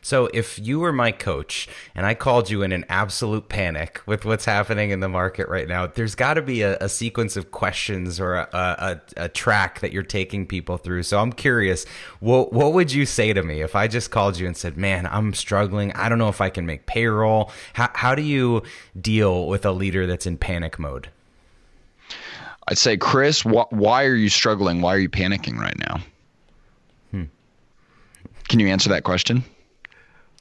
So 0.07 0.29
if 0.33 0.57
you 0.57 0.79
were 0.79 0.93
my 0.93 1.11
coach 1.11 1.67
and 1.93 2.05
I 2.05 2.13
called 2.13 2.49
you 2.49 2.61
in 2.61 2.71
an 2.71 2.85
absolute 2.87 3.49
panic 3.49 3.99
with 4.05 4.23
what's 4.23 4.45
happening 4.45 4.91
in 4.91 5.01
the 5.01 5.09
market 5.09 5.49
right 5.49 5.67
now, 5.67 5.85
there's 5.85 6.15
got 6.15 6.35
to 6.35 6.41
be 6.41 6.61
a, 6.61 6.77
a, 6.77 6.87
sequence 6.87 7.35
of 7.35 7.51
questions 7.51 8.17
or 8.17 8.35
a, 8.35 8.47
a, 8.53 9.01
a, 9.17 9.27
track 9.27 9.81
that 9.81 9.91
you're 9.91 10.03
taking 10.03 10.47
people 10.47 10.77
through. 10.77 11.03
So 11.03 11.19
I'm 11.19 11.33
curious, 11.33 11.85
what 12.21 12.53
what 12.53 12.71
would 12.71 12.93
you 12.93 13.05
say 13.05 13.33
to 13.33 13.43
me 13.43 13.59
if 13.59 13.75
I 13.75 13.89
just 13.89 14.09
called 14.09 14.39
you 14.39 14.47
and 14.47 14.55
said, 14.55 14.77
"Man, 14.77 15.07
I'm 15.07 15.33
struggling. 15.33 15.91
I 15.91 16.07
don't 16.07 16.19
know 16.19 16.29
if 16.29 16.39
I 16.39 16.51
can 16.51 16.65
make 16.65 16.85
payroll." 16.85 17.51
How 17.73 17.89
how 17.93 18.15
do 18.15 18.21
you 18.21 18.63
deal 18.97 19.45
with 19.45 19.65
a 19.65 19.73
leader 19.73 20.07
that's 20.07 20.25
in 20.25 20.37
panic 20.37 20.79
mode? 20.79 21.09
I'd 22.69 22.77
say, 22.77 22.95
Chris, 22.95 23.41
wh- 23.41 23.73
why 23.73 24.05
are 24.05 24.15
you 24.15 24.29
struggling? 24.29 24.79
Why 24.79 24.95
are 24.95 24.99
you 24.99 25.09
panicking 25.09 25.57
right 25.57 25.77
now? 25.77 25.99
Hmm. 27.11 27.23
Can 28.47 28.61
you 28.61 28.69
answer 28.69 28.87
that 28.87 29.03
question? 29.03 29.43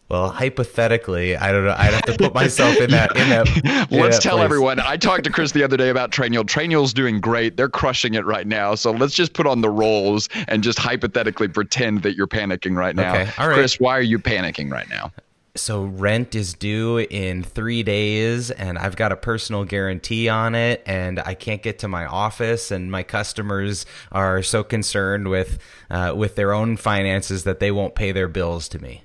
Well, 0.09 0.29
hypothetically, 0.29 1.37
I 1.37 1.51
don't 1.51 1.65
know. 1.65 1.75
I'd 1.77 1.93
have 1.93 2.03
to 2.03 2.17
put 2.17 2.33
myself 2.33 2.77
in 2.77 2.91
that. 2.93 3.17
In 3.17 3.29
that 3.29 3.89
let's 3.91 4.17
that 4.17 4.23
tell 4.23 4.37
place. 4.37 4.45
everyone. 4.45 4.79
I 4.79 4.97
talked 4.97 5.25
to 5.25 5.31
Chris 5.31 5.51
the 5.51 5.65
other 5.65 5.77
day 5.77 5.89
about 5.89 6.13
Trainual. 6.13 6.45
Trainual's 6.45 6.95
doing 6.95 7.21
great. 7.21 7.57
They're 7.57 7.69
crushing 7.69 8.15
it 8.15 8.25
right 8.25 8.47
now. 8.47 8.77
So 8.77 8.93
let's 8.93 9.15
just 9.15 9.33
put 9.33 9.49
on 9.49 9.63
the 9.63 9.71
roles 9.71 10.29
and 10.47 10.63
just 10.63 10.79
hypothetically 10.79 11.49
pretend 11.49 12.03
that 12.03 12.15
you're 12.15 12.29
panicking 12.29 12.77
right 12.77 12.95
now. 12.95 13.15
Okay. 13.15 13.31
All 13.39 13.49
right. 13.49 13.55
Chris, 13.55 13.81
why 13.81 13.97
are 13.99 14.03
you 14.03 14.21
panicking 14.21 14.71
right 14.71 14.89
now? 14.89 15.13
So 15.57 15.85
rent 15.85 16.35
is 16.35 16.55
due 16.55 16.99
in 16.99 17.43
three 17.43 17.83
days, 17.83 18.51
and 18.51 18.79
I've 18.79 18.95
got 18.95 19.11
a 19.11 19.17
personal 19.17 19.65
guarantee 19.65 20.29
on 20.29 20.55
it, 20.55 20.83
and 20.87 21.19
I 21.19 21.35
can't 21.35 21.63
get 21.63 21.79
to 21.81 21.89
my 21.89 22.05
office, 22.05 22.71
and 22.71 22.91
my 22.91 23.03
customers 23.03 23.87
are 24.13 24.43
so 24.43 24.63
concerned 24.63 25.29
with 25.29 25.59
uh, 25.91 26.13
with 26.15 26.37
their 26.37 26.53
own 26.53 26.77
finances 26.77 27.45
that 27.45 27.59
they 27.59 27.73
won't 27.73 27.95
pay 27.95 28.13
their 28.13 28.29
bills 28.29 28.69
to 28.69 28.79
me. 28.79 29.03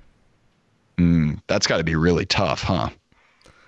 Mm, 0.98 1.42
that's 1.48 1.68
got 1.68 1.78
to 1.78 1.84
be 1.84 1.96
really 1.96 2.26
tough, 2.26 2.62
huh? 2.64 2.90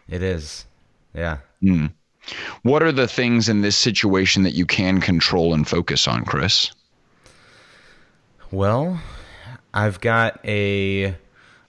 It 0.08 0.22
is. 0.22 0.66
Yeah. 1.14 1.40
Mm. 1.64 1.92
What 2.62 2.84
are 2.84 2.92
the 2.92 3.08
things 3.08 3.50
in 3.50 3.62
this 3.62 3.78
situation 3.78 4.44
that 4.44 4.54
you 4.54 4.66
can 4.66 5.02
control 5.02 5.54
and 5.54 5.68
focus 5.68 6.08
on, 6.08 6.24
Chris? 6.26 6.72
Well, 8.52 9.02
I've 9.74 10.00
got 10.00 10.40
a 10.46 11.16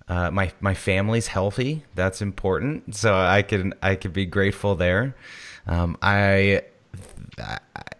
uh, 0.06 0.30
my 0.30 0.52
my 0.60 0.74
family's 0.74 1.28
healthy. 1.28 1.84
That's 1.94 2.20
important. 2.20 2.94
So 2.94 3.14
I 3.14 3.42
can 3.42 3.74
I 3.82 3.94
can 3.94 4.12
be 4.12 4.26
grateful 4.26 4.74
there. 4.74 5.16
Um, 5.66 5.96
I 6.02 6.62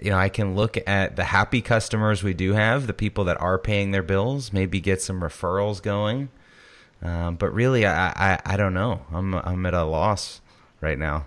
you 0.01 0.11
know 0.11 0.19
I 0.19 0.29
can 0.29 0.55
look 0.55 0.77
at 0.87 1.17
the 1.17 1.25
happy 1.25 1.63
customers 1.63 2.23
we 2.23 2.35
do 2.35 2.53
have, 2.53 2.87
the 2.87 2.93
people 2.93 3.25
that 3.25 3.41
are 3.41 3.59
paying 3.59 3.91
their 3.91 4.03
bills. 4.03 4.53
Maybe 4.53 4.81
get 4.81 5.01
some 5.01 5.21
referrals 5.21 5.83
going. 5.83 6.29
Um, 7.03 7.37
but 7.37 7.53
really, 7.53 7.87
I, 7.87 8.09
I 8.09 8.41
I 8.45 8.57
don't 8.57 8.75
know. 8.75 9.03
I'm 9.13 9.35
I'm 9.35 9.67
at 9.67 9.75
a 9.75 9.85
loss 9.85 10.41
right 10.81 10.99
now. 10.99 11.27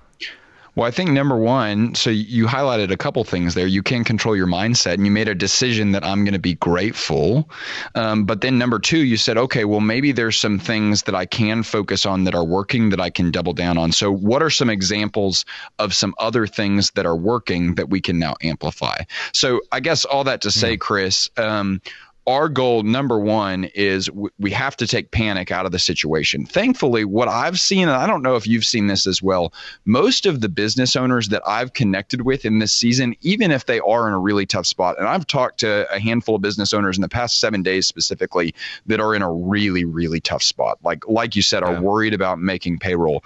Well, 0.78 0.88
I 0.88 0.92
think 0.92 1.10
number 1.10 1.36
one, 1.36 1.96
so 1.96 2.12
you 2.12 2.46
highlighted 2.46 2.92
a 2.92 2.98
couple 2.98 3.24
things 3.24 3.56
there. 3.56 3.66
You 3.66 3.82
can 3.82 4.04
control 4.04 4.36
your 4.38 4.46
mindset, 4.46 4.94
and 4.94 5.08
you 5.08 5.12
made 5.12 5.28
a 5.28 5.34
decision 5.34 5.94
that 5.94 6.04
I'm 6.04 6.24
going 6.24 6.36
to 6.36 6.40
be 6.40 6.54
grateful. 6.54 7.50
Um, 7.96 8.26
but 8.26 8.42
then 8.42 8.60
number 8.60 8.78
two, 8.78 9.00
you 9.00 9.18
said, 9.18 9.40
okay, 9.40 9.66
well, 9.66 9.80
maybe 9.80 10.12
there's 10.12 10.38
some 10.38 10.60
things 10.60 11.02
that 11.04 11.16
I 11.16 11.26
can 11.26 11.64
focus 11.64 12.06
on 12.06 12.26
that 12.26 12.36
are 12.36 12.44
working 12.44 12.92
that 12.92 13.02
I 13.02 13.10
can 13.10 13.32
double 13.32 13.54
down 13.54 13.80
on. 13.80 13.92
So, 13.92 14.12
what 14.12 14.44
are 14.44 14.52
some 14.52 14.70
examples 14.70 15.46
of 15.80 15.96
some 15.96 16.14
other 16.20 16.46
things 16.46 16.92
that 16.92 17.08
are 17.08 17.16
working 17.16 17.74
that 17.74 17.90
we 17.90 18.00
can 18.00 18.20
now 18.20 18.36
amplify? 18.44 19.02
So, 19.34 19.62
I 19.72 19.80
guess 19.80 20.06
all 20.06 20.26
that 20.26 20.42
to 20.42 20.52
say, 20.52 20.78
Chris, 20.78 21.28
um, 21.38 21.82
our 22.28 22.50
goal 22.50 22.84
number 22.84 23.18
one 23.18 23.64
is 23.74 24.08
w- 24.08 24.30
we 24.38 24.52
have 24.52 24.76
to 24.78 24.86
take 24.86 25.12
panic 25.12 25.50
out 25.50 25.66
of 25.66 25.72
the 25.72 25.80
situation. 25.80 26.46
Thankfully, 26.46 27.06
what 27.06 27.30
I've 27.30 27.58
seen, 27.58 27.84
and 27.84 27.92
I 27.92 28.06
don't 28.06 28.22
know 28.22 28.36
if 28.36 28.46
you've 28.46 28.66
seen 28.66 28.88
this 28.88 29.08
as 29.08 29.24
well, 29.24 29.54
most 29.86 30.26
of 30.26 30.42
the 30.42 30.50
business 30.50 30.98
owners 30.98 31.30
that 31.30 31.42
I've 31.48 31.72
connected 31.72 32.24
with 32.24 32.44
in 32.44 32.60
this 32.60 32.74
season, 32.74 33.16
even 33.22 33.50
if 33.50 33.66
they 33.66 33.80
are 33.80 34.10
in 34.10 34.14
a 34.14 34.20
really 34.20 34.46
tough 34.46 34.66
spot, 34.66 34.98
and 35.00 35.08
I've 35.08 35.26
talked 35.26 35.62
to 35.62 35.88
a 35.92 36.00
handful 36.00 36.36
of 36.36 36.42
business 36.42 36.74
owners 36.74 36.98
in 36.98 37.02
the 37.02 37.10
past 37.10 37.40
seven 37.40 37.64
days 37.64 37.88
specifically 37.88 38.54
that 38.88 39.00
are 39.00 39.16
in 39.16 39.22
a 39.22 39.32
really, 39.32 39.86
really 39.86 40.20
tough 40.20 40.44
spot. 40.44 40.80
Like 40.84 41.08
like 41.08 41.36
you 41.36 41.42
said, 41.42 41.64
yeah. 41.64 41.70
are 41.70 41.82
worried 41.82 42.14
about 42.14 42.40
making 42.40 42.80
payroll. 42.80 43.24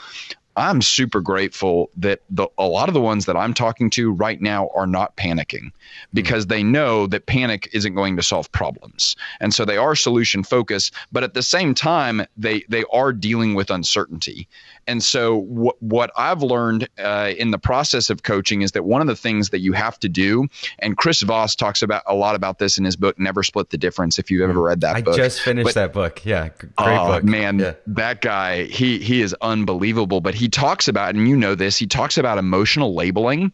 I'm 0.56 0.82
super 0.82 1.22
grateful 1.22 1.90
that 1.98 2.22
the, 2.30 2.48
a 2.58 2.66
lot 2.66 2.90
of 2.90 2.94
the 2.94 3.02
ones 3.02 3.26
that 3.26 3.38
I'm 3.38 3.54
talking 3.54 3.90
to 3.92 4.12
right 4.12 4.42
now 4.42 4.70
are 4.76 4.88
not 4.88 5.16
panicking 5.16 5.72
because 6.14 6.48
they 6.48 6.64
know 6.64 7.08
that 7.08 7.26
panic 7.26 7.70
isn't 7.74 7.96
going 7.96 8.18
to 8.18 8.24
solve 8.24 8.52
problems. 8.52 9.16
And 9.40 9.54
so 9.54 9.64
they 9.64 9.78
are 9.78 9.96
solution 9.96 10.44
focused, 10.44 10.94
but 11.12 11.24
at 11.24 11.34
the 11.34 11.44
same 11.44 11.74
time, 11.74 12.26
they, 12.38 12.64
they 12.68 12.84
are 12.92 13.14
dealing 13.14 13.56
with 13.56 13.72
uncertainty. 13.72 14.48
And 14.88 15.04
so, 15.04 15.42
w- 15.42 15.72
what 15.80 16.12
I've 16.18 16.42
learned 16.42 16.90
uh, 16.98 17.32
in 17.38 17.52
the 17.52 17.58
process 17.58 18.10
of 18.10 18.24
coaching 18.24 18.62
is 18.62 18.72
that 18.72 18.84
one 18.84 19.02
of 19.02 19.08
the 19.08 19.16
things 19.16 19.50
that 19.50 19.60
you 19.60 19.74
have 19.74 20.00
to 20.00 20.10
do, 20.10 20.48
and 20.80 20.98
Chris 20.98 21.22
Voss 21.22 21.56
talks 21.56 21.82
about 21.82 22.04
a 22.08 22.16
lot 22.16 22.36
about 22.36 22.60
this 22.60 22.78
in 22.78 22.86
his 22.86 22.96
book, 22.96 23.20
Never 23.20 23.44
Split 23.44 23.70
the 23.70 23.78
Difference. 23.78 24.20
If 24.20 24.32
you've 24.32 24.42
ever 24.42 24.60
mm. 24.60 24.64
read 24.64 24.82
that 24.82 24.96
I 24.96 25.02
book, 25.02 25.14
I 25.16 25.18
just 25.18 25.42
finished 25.42 25.66
but, 25.66 25.76
that 25.76 25.94
book. 25.94 26.26
Yeah, 26.26 26.50
great 26.58 26.98
oh, 26.98 27.08
book. 27.08 27.24
Man, 27.24 27.60
yeah. 27.60 27.74
that 27.88 28.22
guy, 28.22 28.64
he 28.64 29.00
he 29.00 29.22
is 29.22 29.36
unbelievable. 29.42 30.22
But 30.22 30.36
he 30.36 30.50
talks 30.50 30.88
about, 30.88 31.16
and 31.16 31.28
you 31.28 31.38
know 31.38 31.56
this, 31.56 31.78
he 31.78 31.88
talks 31.88 32.18
about 32.18 32.38
emotional 32.38 32.96
labeling, 32.96 33.52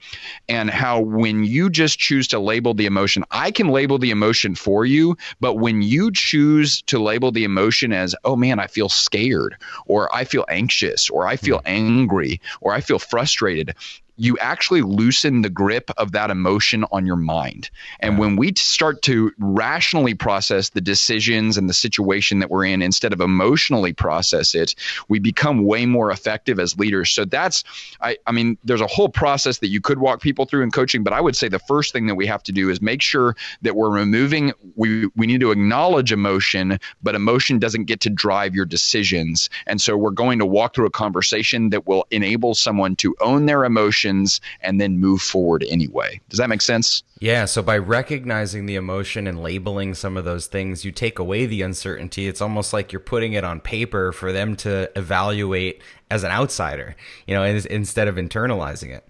and 0.49 0.69
how 0.69 1.01
when 1.01 1.43
you 1.43 1.69
just 1.69 1.99
choose 1.99 2.27
to 2.29 2.39
label 2.39 2.73
the 2.73 2.85
emotion, 2.85 3.23
I 3.31 3.51
can 3.51 3.69
label 3.69 3.97
the 3.97 4.11
emotion 4.11 4.55
for 4.55 4.85
you, 4.85 5.17
but 5.39 5.55
when 5.55 5.81
you 5.81 6.11
choose 6.11 6.81
to 6.83 6.99
label 6.99 7.31
the 7.31 7.43
emotion 7.43 7.93
as, 7.93 8.15
oh 8.23 8.35
man, 8.35 8.59
I 8.59 8.67
feel 8.67 8.89
scared, 8.89 9.57
or 9.85 10.13
I 10.15 10.23
feel 10.23 10.45
anxious, 10.49 11.09
or 11.09 11.26
I 11.27 11.35
feel 11.35 11.59
hmm. 11.59 11.67
angry 11.67 12.41
or 12.61 12.73
I 12.73 12.81
feel 12.81 12.99
frustrated 12.99 13.75
you 14.17 14.37
actually 14.39 14.81
loosen 14.81 15.43
the 15.43 15.49
grip 15.49 15.91
of 15.97 16.11
that 16.11 16.31
emotion 16.31 16.83
on 16.91 17.05
your 17.05 17.15
mind. 17.15 17.69
And 17.99 18.13
yeah. 18.13 18.19
when 18.19 18.35
we 18.35 18.53
start 18.55 19.01
to 19.03 19.31
rationally 19.37 20.15
process 20.15 20.69
the 20.69 20.81
decisions 20.81 21.57
and 21.57 21.69
the 21.69 21.73
situation 21.73 22.39
that 22.39 22.49
we're 22.49 22.65
in 22.65 22.81
instead 22.81 23.13
of 23.13 23.21
emotionally 23.21 23.93
process 23.93 24.55
it, 24.55 24.73
we 25.07 25.19
become 25.19 25.65
way 25.65 25.85
more 25.85 26.11
effective 26.11 26.59
as 26.59 26.77
leaders. 26.77 27.11
So 27.11 27.25
that's 27.25 27.63
I 28.01 28.17
I 28.25 28.31
mean 28.31 28.57
there's 28.63 28.81
a 28.81 28.87
whole 28.87 29.09
process 29.09 29.59
that 29.59 29.67
you 29.69 29.79
could 29.79 29.99
walk 29.99 30.21
people 30.21 30.45
through 30.45 30.63
in 30.63 30.71
coaching, 30.71 31.03
but 31.03 31.13
I 31.13 31.21
would 31.21 31.35
say 31.35 31.47
the 31.47 31.59
first 31.59 31.93
thing 31.93 32.07
that 32.07 32.15
we 32.15 32.25
have 32.25 32.43
to 32.43 32.51
do 32.51 32.69
is 32.69 32.81
make 32.81 33.01
sure 33.01 33.35
that 33.61 33.75
we're 33.75 33.91
removing 33.91 34.51
we 34.75 35.07
we 35.15 35.27
need 35.27 35.41
to 35.41 35.51
acknowledge 35.51 36.11
emotion, 36.11 36.79
but 37.03 37.13
emotion 37.13 37.59
doesn't 37.59 37.85
get 37.85 37.99
to 38.01 38.09
drive 38.09 38.55
your 38.55 38.65
decisions. 38.65 39.49
And 39.67 39.79
so 39.79 39.95
we're 39.95 40.09
going 40.09 40.39
to 40.39 40.45
walk 40.45 40.73
through 40.73 40.87
a 40.87 40.91
conversation 40.91 41.69
that 41.69 41.87
will 41.87 42.07
enable 42.09 42.55
someone 42.55 42.95
to 42.97 43.15
own 43.21 43.45
their 43.45 43.63
emotion 43.63 44.06
emotions 44.07 44.41
and 44.61 44.79
then 44.79 44.99
move 44.99 45.21
forward 45.21 45.63
anyway. 45.69 46.19
Does 46.29 46.39
that 46.39 46.49
make 46.49 46.61
sense? 46.61 47.03
Yeah. 47.19 47.45
So 47.45 47.61
by 47.61 47.77
recognizing 47.77 48.65
the 48.65 48.75
emotion 48.75 49.27
and 49.27 49.41
labeling 49.41 49.93
some 49.93 50.17
of 50.17 50.25
those 50.25 50.47
things, 50.47 50.85
you 50.85 50.91
take 50.91 51.19
away 51.19 51.45
the 51.45 51.61
uncertainty. 51.61 52.27
It's 52.27 52.41
almost 52.41 52.73
like 52.73 52.91
you're 52.91 52.99
putting 52.99 53.33
it 53.33 53.43
on 53.43 53.59
paper 53.59 54.11
for 54.11 54.31
them 54.31 54.55
to 54.57 54.89
evaluate 54.95 55.81
as 56.09 56.23
an 56.23 56.31
outsider, 56.31 56.95
you 57.25 57.35
know, 57.35 57.43
instead 57.43 58.07
of 58.07 58.15
internalizing 58.15 58.95
it. 58.95 59.07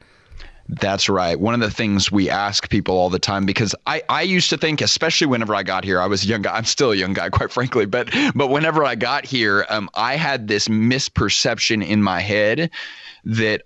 That's 0.69 1.07
right. 1.07 1.39
One 1.39 1.53
of 1.53 1.61
the 1.61 1.71
things 1.71 2.11
we 2.11 2.29
ask 2.29 2.69
people 2.69 2.97
all 2.97 3.09
the 3.09 3.19
time 3.19 3.45
because 3.45 3.73
I, 3.85 4.01
I 4.09 4.23
used 4.23 4.49
to 4.49 4.57
think, 4.57 4.81
especially 4.81 5.27
whenever 5.27 5.55
I 5.55 5.63
got 5.63 5.85
here, 5.85 6.01
I 6.01 6.07
was 6.07 6.25
a 6.25 6.27
young 6.27 6.41
guy. 6.41 6.57
I'm 6.57 6.65
still 6.65 6.91
a 6.91 6.95
young 6.95 7.13
guy, 7.13 7.29
quite 7.37 7.53
frankly. 7.53 7.85
But 7.85 8.09
but 8.35 8.47
whenever 8.47 8.83
I 8.83 8.95
got 8.95 9.23
here, 9.23 9.65
um, 9.69 9.89
I 9.95 10.17
had 10.17 10.49
this 10.49 10.67
misperception 10.67 11.87
in 11.87 12.03
my 12.03 12.19
head 12.19 12.69
that 13.23 13.61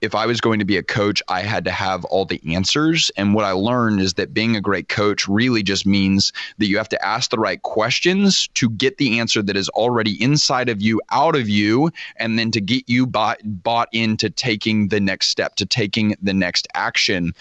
if 0.00 0.14
I 0.14 0.26
was 0.26 0.40
going 0.40 0.58
to 0.58 0.64
be 0.64 0.76
a 0.76 0.82
coach, 0.82 1.22
I 1.28 1.42
had 1.42 1.64
to 1.64 1.70
have 1.70 2.04
all 2.06 2.24
the 2.24 2.40
answers. 2.54 3.10
And 3.16 3.34
what 3.34 3.44
I 3.44 3.52
learned 3.52 4.00
is 4.00 4.14
that 4.14 4.32
being 4.32 4.56
a 4.56 4.60
great 4.60 4.88
coach 4.88 5.28
really 5.28 5.62
just 5.62 5.86
means 5.86 6.32
that 6.58 6.66
you 6.66 6.78
have 6.78 6.88
to 6.90 7.04
ask 7.04 7.30
the 7.30 7.38
right 7.38 7.60
questions 7.62 8.48
to 8.54 8.70
get 8.70 8.98
the 8.98 9.18
answer 9.18 9.42
that 9.42 9.56
is 9.56 9.68
already 9.70 10.20
inside 10.22 10.68
of 10.68 10.80
you, 10.80 11.00
out 11.10 11.36
of 11.36 11.48
you, 11.48 11.90
and 12.16 12.38
then 12.38 12.50
to 12.52 12.60
get 12.60 12.88
you 12.88 13.06
bought, 13.06 13.40
bought 13.44 13.88
into 13.92 14.30
taking 14.30 14.88
the 14.88 15.00
next 15.00 15.28
step, 15.28 15.56
to 15.56 15.66
taking 15.66 16.16
the 16.22 16.34
next 16.34 16.66
action. 16.74 17.34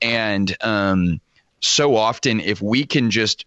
And 0.00 0.56
um, 0.62 1.20
so 1.60 1.96
often, 1.96 2.40
if 2.40 2.62
we 2.62 2.84
can 2.84 3.10
just 3.10 3.44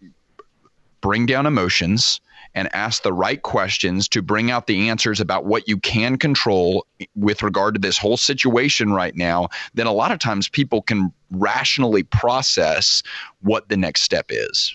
bring 1.01 1.25
down 1.25 1.45
emotions, 1.45 2.21
and 2.55 2.73
ask 2.73 3.03
the 3.03 3.13
right 3.13 3.41
questions 3.41 4.07
to 4.09 4.21
bring 4.21 4.51
out 4.51 4.67
the 4.67 4.89
answers 4.89 5.19
about 5.19 5.45
what 5.45 5.67
you 5.67 5.77
can 5.77 6.17
control 6.17 6.85
with 7.15 7.43
regard 7.43 7.75
to 7.75 7.79
this 7.79 7.97
whole 7.97 8.17
situation 8.17 8.91
right 8.91 9.15
now, 9.15 9.49
then 9.73 9.87
a 9.87 9.93
lot 9.93 10.11
of 10.11 10.19
times 10.19 10.49
people 10.49 10.81
can 10.81 11.13
rationally 11.31 12.03
process 12.03 13.03
what 13.41 13.69
the 13.69 13.77
next 13.77 14.01
step 14.01 14.27
is. 14.29 14.73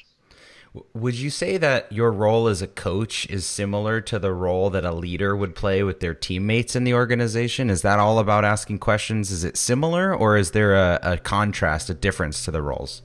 Would 0.93 1.15
you 1.15 1.31
say 1.31 1.57
that 1.57 1.91
your 1.93 2.11
role 2.11 2.49
as 2.49 2.61
a 2.61 2.67
coach 2.67 3.29
is 3.31 3.47
similar 3.47 4.01
to 4.03 4.19
the 4.19 4.33
role 4.33 4.71
that 4.71 4.85
a 4.85 4.93
leader 4.93 5.37
would 5.37 5.55
play 5.55 5.85
with 5.85 6.01
their 6.01 6.15
teammates 6.15 6.75
in 6.75 6.83
the 6.83 6.95
organization? 6.95 7.71
Is 7.71 7.83
that 7.83 8.01
all 8.01 8.19
about 8.19 8.45
asking 8.45 8.81
questions? 8.81 9.31
Is 9.31 9.45
it 9.45 9.57
similar, 9.57 10.13
or 10.13 10.37
is 10.37 10.51
there 10.51 10.75
a, 10.75 10.99
a 11.03 11.19
contrast, 11.19 11.91
a 11.91 11.95
difference 11.95 12.45
to 12.45 12.51
the 12.51 12.63
roles? 12.63 13.03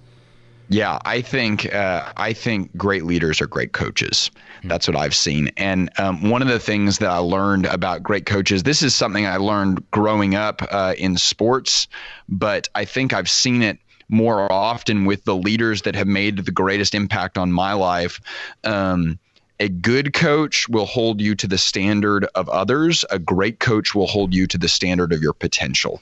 Yeah, 0.70 1.00
I 1.04 1.22
think 1.22 1.74
uh, 1.74 2.14
I 2.16 2.34
think 2.34 2.76
great 2.78 3.04
leaders 3.04 3.42
are 3.42 3.48
great 3.48 3.74
coaches. 3.74 4.30
That's 4.64 4.88
what 4.88 4.96
I've 4.98 5.16
seen. 5.16 5.52
And 5.58 5.90
um, 5.98 6.30
one 6.30 6.42
of 6.42 6.48
the 6.48 6.60
things 6.60 7.00
that 7.00 7.10
I 7.10 7.18
learned 7.18 7.66
about 7.66 8.04
great 8.04 8.26
coaches, 8.26 8.64
this 8.64 8.84
is 8.84 8.94
something 8.94 9.26
I 9.26 9.38
learned 9.38 9.90
growing 9.92 10.36
up 10.36 10.62
uh, 10.70 10.96
in 10.98 11.18
sports, 11.18 11.88
but 12.28 12.68
I 12.76 12.86
think 12.86 13.14
I've 13.14 13.30
seen 13.30 13.62
it 13.62 13.80
more 14.10 14.52
often 14.52 15.06
with 15.06 15.24
the 15.24 15.36
leaders 15.36 15.84
that 15.84 15.96
have 15.96 16.08
made 16.08 16.38
the 16.38 16.52
greatest 16.52 16.94
impact 16.94 17.38
on 17.38 17.52
my 17.52 17.74
life. 17.74 18.20
Um, 18.64 19.20
a 19.60 19.68
good 19.68 20.14
coach 20.14 20.70
will 20.70 20.86
hold 20.86 21.20
you 21.20 21.36
to 21.36 21.48
the 21.48 21.58
standard 21.58 22.26
of 22.36 22.48
others. 22.50 23.04
A 23.10 23.20
great 23.20 23.60
coach 23.60 23.94
will 23.94 24.08
hold 24.08 24.34
you 24.34 24.48
to 24.48 24.58
the 24.58 24.70
standard 24.70 25.12
of 25.12 25.22
your 25.22 25.34
potential. 25.34 26.02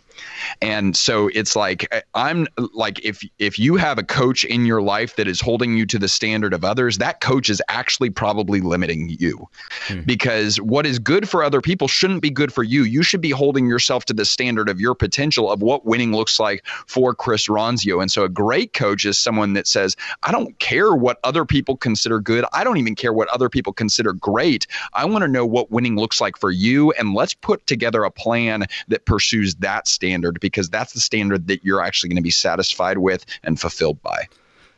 And 0.62 0.96
so 0.96 1.30
it's 1.34 1.56
like 1.56 2.06
I'm 2.14 2.48
like 2.74 3.04
if 3.04 3.24
if 3.40 3.60
you 3.60 3.76
have 3.76 3.98
a 3.98 4.04
coach 4.04 4.44
in 4.44 4.66
your 4.66 4.82
life 4.82 5.16
that 5.16 5.28
is 5.28 5.42
holding 5.42 5.76
you 5.76 5.86
to 5.88 6.00
the 6.00 6.08
standard 6.08 6.54
of 6.54 6.64
others, 6.64 7.00
that 7.00 7.22
coach 7.22 7.50
is 7.50 7.62
actually 7.68 8.10
probably 8.10 8.62
limiting 8.62 9.16
you. 9.20 9.48
Hmm. 9.88 10.02
Because 10.02 10.60
what 10.62 10.86
is 10.86 11.00
good 11.00 11.28
for 11.28 11.44
other 11.44 11.62
people 11.62 11.88
shouldn't 11.88 12.22
be 12.22 12.30
good 12.30 12.54
for 12.54 12.64
you. 12.64 12.84
You 12.84 13.04
should 13.04 13.22
be 13.22 13.32
holding 13.32 13.68
yourself 13.68 14.06
to 14.06 14.14
the 14.14 14.26
standard 14.26 14.70
of 14.70 14.80
your 14.80 14.96
potential 14.96 15.52
of 15.52 15.62
what 15.62 15.86
winning 15.86 16.14
looks 16.14 16.40
like 16.40 16.66
for 16.86 17.14
Chris 17.14 17.48
Ronzio. 17.48 18.02
And 18.02 18.12
so 18.12 18.24
a 18.24 18.30
great 18.30 18.74
coach 18.74 19.06
is 19.06 19.18
someone 19.18 19.54
that 19.54 19.68
says, 19.68 19.96
I 20.24 20.32
don't 20.32 20.58
care 20.60 20.94
what 20.94 21.20
other 21.24 21.46
people 21.46 21.78
consider 21.78 22.20
good. 22.20 22.46
I 22.54 22.64
don't 22.64 22.78
even 22.78 22.96
care 22.96 23.14
what 23.14 23.28
other 23.30 23.47
people 23.50 23.74
consider 23.74 24.14
great. 24.14 24.68
I 24.94 25.06
want 25.06 25.24
to 25.24 25.28
know 25.28 25.46
what 25.46 25.72
winning 25.72 25.96
looks 25.96 26.20
like 26.20 26.38
for 26.38 26.52
you 26.52 26.92
and 26.92 27.14
let's 27.14 27.34
put 27.34 27.66
together 27.68 28.04
a 28.04 28.12
plan 28.12 28.66
that 28.88 29.06
pursues 29.06 29.56
that 29.56 29.88
standard 29.88 30.08
standard 30.08 30.40
because 30.40 30.70
that's 30.70 30.94
the 30.94 31.00
standard 31.00 31.48
that 31.48 31.64
you're 31.64 31.82
actually 31.82 32.10
going 32.10 32.18
to 32.18 32.24
be 32.24 32.32
satisfied 32.32 32.98
with 32.98 33.26
and 33.44 33.60
fulfilled 33.60 34.02
by. 34.02 34.28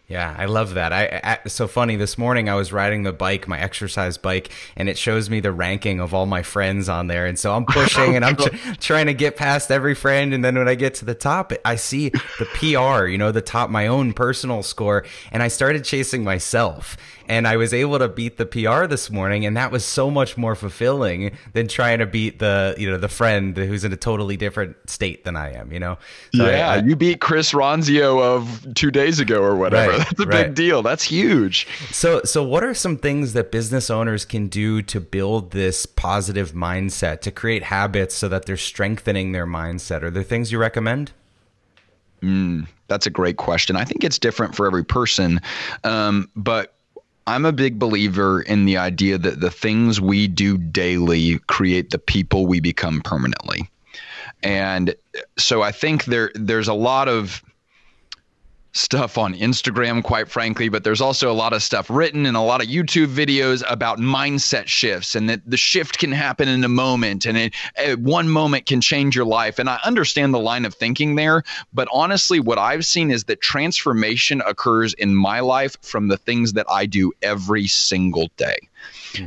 Yeah, 0.09 0.35
I 0.35 0.45
love 0.45 0.73
that. 0.73 0.91
I, 0.91 1.21
I 1.23 1.47
so 1.47 1.67
funny. 1.67 1.95
This 1.95 2.17
morning 2.17 2.49
I 2.49 2.55
was 2.55 2.73
riding 2.73 3.03
the 3.03 3.13
bike, 3.13 3.47
my 3.47 3.59
exercise 3.59 4.17
bike, 4.17 4.49
and 4.75 4.89
it 4.89 4.97
shows 4.97 5.29
me 5.29 5.39
the 5.39 5.51
ranking 5.51 6.01
of 6.01 6.15
all 6.15 6.25
my 6.25 6.41
friends 6.41 6.89
on 6.89 7.05
there. 7.05 7.27
And 7.27 7.37
so 7.37 7.53
I'm 7.53 7.61
oh, 7.69 7.71
pushing 7.71 8.15
and 8.15 8.25
I'm 8.25 8.35
tr- 8.35 8.55
trying 8.79 9.05
to 9.05 9.13
get 9.13 9.37
past 9.37 9.69
every 9.69 9.93
friend. 9.93 10.33
And 10.33 10.43
then 10.43 10.57
when 10.57 10.67
I 10.67 10.73
get 10.73 10.95
to 10.95 11.05
the 11.05 11.13
top, 11.13 11.53
I 11.63 11.75
see 11.75 12.09
the 12.09 12.45
PR, 12.55 13.05
you 13.05 13.19
know, 13.19 13.31
the 13.31 13.43
top, 13.43 13.69
my 13.69 13.85
own 13.85 14.13
personal 14.13 14.63
score, 14.63 15.05
and 15.31 15.43
I 15.43 15.47
started 15.47 15.85
chasing 15.85 16.23
myself 16.23 16.97
and 17.29 17.47
I 17.47 17.57
was 17.57 17.73
able 17.73 17.99
to 17.99 18.09
beat 18.09 18.37
the 18.37 18.45
PR 18.45 18.87
this 18.87 19.11
morning, 19.11 19.45
and 19.45 19.55
that 19.55 19.71
was 19.71 19.85
so 19.85 20.09
much 20.09 20.35
more 20.35 20.55
fulfilling 20.55 21.37
than 21.53 21.67
trying 21.67 21.99
to 21.99 22.07
beat 22.07 22.39
the 22.39 22.73
you 22.77 22.89
know 22.89 22.97
the 22.97 23.07
friend 23.07 23.55
who's 23.55 23.83
in 23.85 23.93
a 23.93 23.97
totally 23.97 24.35
different 24.35 24.75
state 24.89 25.23
than 25.23 25.35
I 25.35 25.53
am. 25.53 25.71
You 25.71 25.79
know, 25.79 25.97
so 26.33 26.49
yeah, 26.49 26.71
I, 26.71 26.75
I, 26.75 26.77
you 26.79 26.95
beat 26.95 27.21
Chris 27.21 27.53
Ronzio 27.53 28.19
of 28.19 28.73
two 28.73 28.89
days 28.89 29.19
ago 29.19 29.43
or 29.43 29.55
whatever. 29.55 29.91
Right, 29.91 29.98
That's 30.09 30.19
a 30.19 30.25
right. 30.25 30.45
big 30.45 30.55
deal. 30.55 30.81
That's 30.81 31.03
huge. 31.03 31.67
So, 31.91 32.21
so 32.23 32.41
what 32.41 32.63
are 32.63 32.73
some 32.73 32.97
things 32.97 33.33
that 33.33 33.51
business 33.51 33.89
owners 33.89 34.23
can 34.23 34.47
do 34.47 34.81
to 34.83 35.01
build 35.01 35.51
this 35.51 35.85
positive 35.85 36.53
mindset 36.53 37.19
to 37.21 37.31
create 37.31 37.63
habits 37.63 38.15
so 38.15 38.29
that 38.29 38.45
they're 38.45 38.55
strengthening 38.57 39.33
their 39.33 39.45
mindset? 39.45 40.03
Are 40.03 40.09
there 40.09 40.23
things 40.23 40.51
you 40.53 40.57
recommend? 40.57 41.11
Mm, 42.21 42.67
that's 42.87 43.05
a 43.05 43.09
great 43.09 43.35
question. 43.35 43.75
I 43.75 43.83
think 43.83 44.05
it's 44.05 44.19
different 44.19 44.55
for 44.55 44.65
every 44.65 44.85
person, 44.85 45.41
um, 45.83 46.29
but 46.35 46.75
I'm 47.27 47.45
a 47.45 47.51
big 47.51 47.77
believer 47.77 48.41
in 48.41 48.65
the 48.65 48.77
idea 48.77 49.17
that 49.17 49.39
the 49.39 49.51
things 49.51 49.99
we 49.99 50.27
do 50.27 50.57
daily 50.57 51.39
create 51.47 51.91
the 51.91 51.99
people 51.99 52.47
we 52.47 52.59
become 52.59 53.01
permanently. 53.01 53.69
And 54.43 54.95
so 55.37 55.61
I 55.61 55.71
think 55.71 56.05
there 56.05 56.31
there's 56.35 56.67
a 56.67 56.73
lot 56.73 57.07
of 57.07 57.43
stuff 58.71 59.17
on 59.17 59.33
Instagram, 59.33 60.03
quite 60.03 60.29
frankly, 60.29 60.69
but 60.69 60.83
there's 60.83 61.01
also 61.01 61.31
a 61.31 61.33
lot 61.33 61.53
of 61.53 61.63
stuff 61.63 61.89
written 61.89 62.25
and 62.25 62.37
a 62.37 62.41
lot 62.41 62.61
of 62.61 62.67
YouTube 62.67 63.07
videos 63.07 63.63
about 63.69 63.97
mindset 63.97 64.67
shifts 64.67 65.15
and 65.15 65.29
that 65.29 65.41
the 65.45 65.57
shift 65.57 65.97
can 65.97 66.11
happen 66.11 66.47
in 66.47 66.63
a 66.63 66.69
moment 66.69 67.25
and 67.25 67.37
it, 67.37 67.99
one 67.99 68.29
moment 68.29 68.65
can 68.65 68.81
change 68.81 69.15
your 69.15 69.25
life. 69.25 69.59
And 69.59 69.69
I 69.69 69.79
understand 69.83 70.33
the 70.33 70.39
line 70.39 70.65
of 70.65 70.73
thinking 70.73 71.15
there, 71.15 71.43
but 71.73 71.87
honestly, 71.91 72.39
what 72.39 72.57
I've 72.57 72.85
seen 72.85 73.11
is 73.11 73.23
that 73.25 73.41
transformation 73.41 74.41
occurs 74.45 74.93
in 74.93 75.15
my 75.15 75.39
life 75.39 75.75
from 75.81 76.07
the 76.07 76.17
things 76.17 76.53
that 76.53 76.67
I 76.69 76.85
do 76.85 77.11
every 77.21 77.67
single 77.67 78.29
day. 78.37 78.59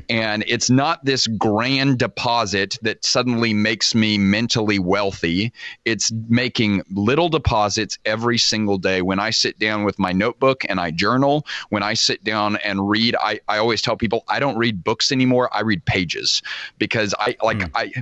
And 0.08 0.44
it's 0.46 0.70
not 0.70 1.04
this 1.04 1.26
grand 1.26 1.98
deposit 1.98 2.78
that 2.82 3.04
suddenly 3.04 3.52
makes 3.52 3.94
me 3.94 4.16
mentally 4.18 4.78
wealthy. 4.78 5.52
It's 5.84 6.12
making 6.28 6.82
little 6.90 7.28
deposits 7.28 7.98
every 8.04 8.38
single 8.38 8.78
day. 8.78 9.02
When 9.02 9.18
I 9.18 9.30
sit 9.30 9.58
down 9.58 9.84
with 9.84 9.98
my 9.98 10.12
notebook 10.12 10.64
and 10.68 10.80
I 10.80 10.90
journal, 10.90 11.46
when 11.70 11.82
I 11.82 11.94
sit 11.94 12.22
down 12.24 12.56
and 12.56 12.88
read, 12.88 13.16
I, 13.20 13.40
I 13.48 13.58
always 13.58 13.82
tell 13.82 13.96
people 13.96 14.24
I 14.28 14.38
don't 14.38 14.56
read 14.56 14.84
books 14.84 15.10
anymore. 15.12 15.48
I 15.52 15.62
read 15.62 15.84
pages 15.84 16.42
because 16.78 17.14
I 17.18 17.36
like, 17.42 17.58
mm. 17.58 17.70
I, 17.74 17.92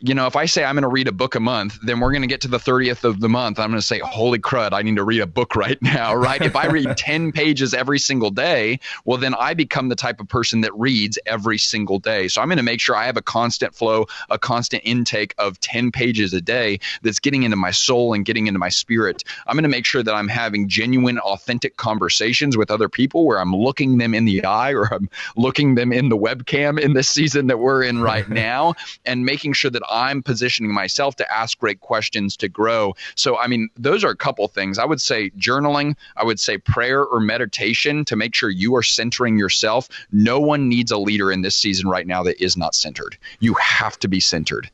you 0.00 0.14
know, 0.14 0.26
if 0.28 0.36
I 0.36 0.44
say 0.44 0.64
I'm 0.64 0.76
going 0.76 0.82
to 0.82 0.88
read 0.88 1.08
a 1.08 1.12
book 1.12 1.34
a 1.34 1.40
month, 1.40 1.78
then 1.82 1.98
we're 1.98 2.12
going 2.12 2.22
to 2.22 2.28
get 2.28 2.40
to 2.42 2.48
the 2.48 2.58
30th 2.58 3.02
of 3.02 3.18
the 3.18 3.28
month. 3.28 3.58
I'm 3.58 3.70
going 3.70 3.80
to 3.80 3.86
say, 3.86 3.98
holy 3.98 4.38
crud, 4.38 4.72
I 4.72 4.82
need 4.82 4.94
to 4.94 5.02
read 5.02 5.20
a 5.20 5.26
book 5.26 5.56
right 5.56 5.80
now, 5.82 6.14
right? 6.14 6.40
if 6.40 6.54
I 6.54 6.66
read 6.66 6.96
10 6.96 7.32
pages 7.32 7.74
every 7.74 7.98
single 7.98 8.30
day, 8.30 8.78
well, 9.04 9.18
then 9.18 9.34
I 9.34 9.54
become 9.54 9.88
the 9.88 9.96
type 9.96 10.20
of 10.20 10.28
person 10.28 10.60
that 10.60 10.72
reads 10.78 11.18
every 11.26 11.58
single 11.58 11.98
day. 11.98 12.28
So 12.28 12.40
I'm 12.40 12.46
going 12.46 12.58
to 12.58 12.62
make 12.62 12.80
sure 12.80 12.94
I 12.94 13.06
have 13.06 13.16
a 13.16 13.22
constant 13.22 13.74
flow, 13.74 14.06
a 14.30 14.38
constant 14.38 14.82
intake 14.84 15.34
of 15.36 15.58
10 15.60 15.90
pages 15.90 16.32
a 16.32 16.40
day 16.40 16.78
that's 17.02 17.18
getting 17.18 17.42
into 17.42 17.56
my 17.56 17.72
soul 17.72 18.14
and 18.14 18.24
getting 18.24 18.46
into 18.46 18.60
my 18.60 18.68
spirit. 18.68 19.24
I'm 19.48 19.56
going 19.56 19.64
to 19.64 19.68
make 19.68 19.84
sure 19.84 20.04
that 20.04 20.14
I'm 20.14 20.28
having 20.28 20.68
genuine, 20.68 21.18
authentic 21.18 21.76
conversations 21.76 22.56
with 22.56 22.70
other 22.70 22.88
people 22.88 23.26
where 23.26 23.40
I'm 23.40 23.54
looking 23.54 23.98
them 23.98 24.14
in 24.14 24.26
the 24.26 24.44
eye 24.44 24.74
or 24.74 24.94
I'm 24.94 25.10
looking 25.36 25.74
them 25.74 25.92
in 25.92 26.08
the 26.08 26.16
webcam 26.16 26.78
in 26.78 26.92
this 26.92 27.08
season 27.08 27.48
that 27.48 27.58
we're 27.58 27.82
in 27.82 28.00
right 28.00 28.28
now 28.28 28.74
and 29.04 29.24
making 29.24 29.54
sure 29.54 29.72
that 29.72 29.82
I'm 29.88 30.22
positioning 30.22 30.72
myself 30.72 31.16
to 31.16 31.32
ask 31.32 31.58
great 31.58 31.80
questions 31.80 32.36
to 32.38 32.48
grow. 32.48 32.94
So, 33.14 33.38
I 33.38 33.46
mean, 33.46 33.68
those 33.76 34.04
are 34.04 34.10
a 34.10 34.16
couple 34.16 34.46
things. 34.48 34.78
I 34.78 34.84
would 34.84 35.00
say 35.00 35.30
journaling, 35.30 35.96
I 36.16 36.24
would 36.24 36.40
say 36.40 36.58
prayer 36.58 37.04
or 37.04 37.20
meditation 37.20 38.04
to 38.06 38.16
make 38.16 38.34
sure 38.34 38.50
you 38.50 38.76
are 38.76 38.82
centering 38.82 39.38
yourself. 39.38 39.88
No 40.12 40.40
one 40.40 40.68
needs 40.68 40.90
a 40.90 40.98
leader 40.98 41.32
in 41.32 41.42
this 41.42 41.56
season 41.56 41.88
right 41.88 42.06
now 42.06 42.22
that 42.24 42.42
is 42.42 42.56
not 42.56 42.74
centered. 42.74 43.16
You 43.40 43.54
have 43.54 43.98
to 44.00 44.08
be 44.08 44.20
centered 44.20 44.70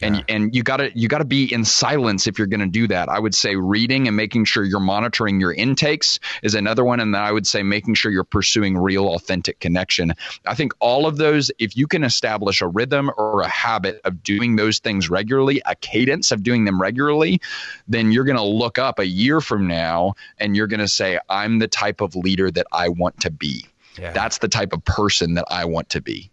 and 0.00 0.16
yeah. 0.16 0.22
and 0.28 0.54
you 0.54 0.62
got 0.62 0.78
to 0.78 0.90
you 0.98 1.08
got 1.08 1.18
to 1.18 1.24
be 1.24 1.52
in 1.52 1.64
silence 1.64 2.26
if 2.26 2.38
you're 2.38 2.46
going 2.46 2.60
to 2.60 2.66
do 2.66 2.86
that. 2.88 3.08
I 3.08 3.18
would 3.18 3.34
say 3.34 3.56
reading 3.56 4.08
and 4.08 4.16
making 4.16 4.44
sure 4.44 4.64
you're 4.64 4.80
monitoring 4.80 5.40
your 5.40 5.52
intakes 5.52 6.18
is 6.42 6.54
another 6.54 6.84
one, 6.84 7.00
and 7.00 7.14
then 7.14 7.22
I 7.22 7.32
would 7.32 7.46
say 7.46 7.62
making 7.62 7.94
sure 7.94 8.10
you're 8.10 8.24
pursuing 8.24 8.76
real, 8.76 9.08
authentic 9.08 9.60
connection. 9.60 10.14
I 10.46 10.54
think 10.54 10.72
all 10.80 11.06
of 11.06 11.16
those, 11.16 11.50
if 11.58 11.76
you 11.76 11.86
can 11.86 12.04
establish 12.04 12.60
a 12.60 12.68
rhythm 12.68 13.10
or 13.16 13.42
a 13.42 13.48
habit 13.48 14.00
of 14.04 14.22
doing 14.22 14.56
those 14.56 14.78
things 14.78 15.10
regularly, 15.10 15.62
a 15.66 15.74
cadence 15.76 16.30
of 16.32 16.42
doing 16.42 16.64
them 16.64 16.80
regularly, 16.80 17.40
then 17.88 18.12
you're 18.12 18.24
going 18.24 18.36
to 18.36 18.42
look 18.42 18.78
up 18.78 18.98
a 18.98 19.06
year 19.06 19.40
from 19.40 19.66
now 19.66 20.14
and 20.38 20.56
you're 20.56 20.66
going 20.66 20.80
to 20.80 20.88
say, 20.88 21.18
"I'm 21.28 21.58
the 21.58 21.68
type 21.68 22.00
of 22.00 22.16
leader 22.16 22.50
that 22.50 22.66
I 22.72 22.88
want 22.88 23.20
to 23.20 23.30
be." 23.30 23.66
Yeah. 23.98 24.12
That's 24.12 24.38
the 24.38 24.48
type 24.48 24.72
of 24.72 24.84
person 24.84 25.34
that 25.34 25.44
I 25.50 25.64
want 25.64 25.88
to 25.90 26.00
be. 26.00 26.30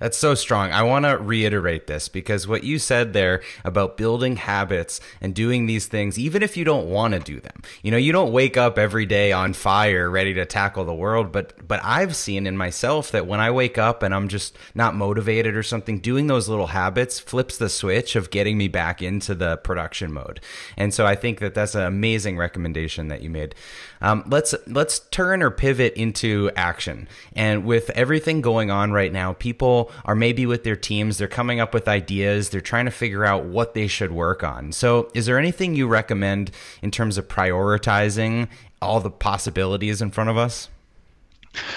That's 0.00 0.16
so 0.16 0.34
strong. 0.34 0.72
I 0.72 0.82
want 0.82 1.04
to 1.04 1.18
reiterate 1.18 1.86
this 1.86 2.08
because 2.08 2.48
what 2.48 2.64
you 2.64 2.78
said 2.78 3.12
there 3.12 3.42
about 3.64 3.98
building 3.98 4.36
habits 4.36 4.98
and 5.20 5.34
doing 5.34 5.66
these 5.66 5.86
things, 5.86 6.18
even 6.18 6.42
if 6.42 6.56
you 6.56 6.64
don't 6.64 6.88
want 6.88 7.12
to 7.12 7.20
do 7.20 7.38
them, 7.38 7.62
you 7.82 7.90
know, 7.90 7.98
you 7.98 8.10
don't 8.10 8.32
wake 8.32 8.56
up 8.56 8.78
every 8.78 9.04
day 9.04 9.30
on 9.30 9.52
fire 9.52 10.10
ready 10.10 10.32
to 10.34 10.46
tackle 10.46 10.86
the 10.86 10.94
world. 10.94 11.30
But, 11.32 11.68
but 11.68 11.80
I've 11.84 12.16
seen 12.16 12.46
in 12.46 12.56
myself 12.56 13.10
that 13.12 13.26
when 13.26 13.40
I 13.40 13.50
wake 13.50 13.76
up 13.76 14.02
and 14.02 14.14
I'm 14.14 14.28
just 14.28 14.56
not 14.74 14.94
motivated 14.94 15.54
or 15.54 15.62
something, 15.62 15.98
doing 15.98 16.28
those 16.28 16.48
little 16.48 16.68
habits 16.68 17.20
flips 17.20 17.58
the 17.58 17.68
switch 17.68 18.16
of 18.16 18.30
getting 18.30 18.56
me 18.56 18.68
back 18.68 19.02
into 19.02 19.34
the 19.34 19.58
production 19.58 20.14
mode. 20.14 20.40
And 20.78 20.94
so 20.94 21.06
I 21.06 21.14
think 21.14 21.40
that 21.40 21.54
that's 21.54 21.74
an 21.74 21.82
amazing 21.82 22.38
recommendation 22.38 23.08
that 23.08 23.20
you 23.20 23.28
made. 23.28 23.54
Um, 24.00 24.24
let's 24.26 24.54
let's 24.66 25.00
turn 25.10 25.42
or 25.42 25.50
pivot 25.50 25.92
into 25.92 26.50
action. 26.56 27.06
And 27.36 27.66
with 27.66 27.90
everything 27.90 28.40
going 28.40 28.70
on 28.70 28.92
right 28.92 29.12
now, 29.12 29.34
people 29.34 29.89
are 30.04 30.14
maybe 30.14 30.46
with 30.46 30.64
their 30.64 30.76
teams. 30.76 31.18
They're 31.18 31.28
coming 31.28 31.60
up 31.60 31.74
with 31.74 31.88
ideas. 31.88 32.50
They're 32.50 32.60
trying 32.60 32.86
to 32.86 32.90
figure 32.90 33.24
out 33.24 33.44
what 33.44 33.74
they 33.74 33.86
should 33.86 34.12
work 34.12 34.42
on. 34.42 34.72
So, 34.72 35.10
is 35.14 35.26
there 35.26 35.38
anything 35.38 35.74
you 35.74 35.86
recommend 35.86 36.50
in 36.82 36.90
terms 36.90 37.18
of 37.18 37.28
prioritizing 37.28 38.48
all 38.82 39.00
the 39.00 39.10
possibilities 39.10 40.00
in 40.02 40.10
front 40.10 40.30
of 40.30 40.36
us? 40.36 40.68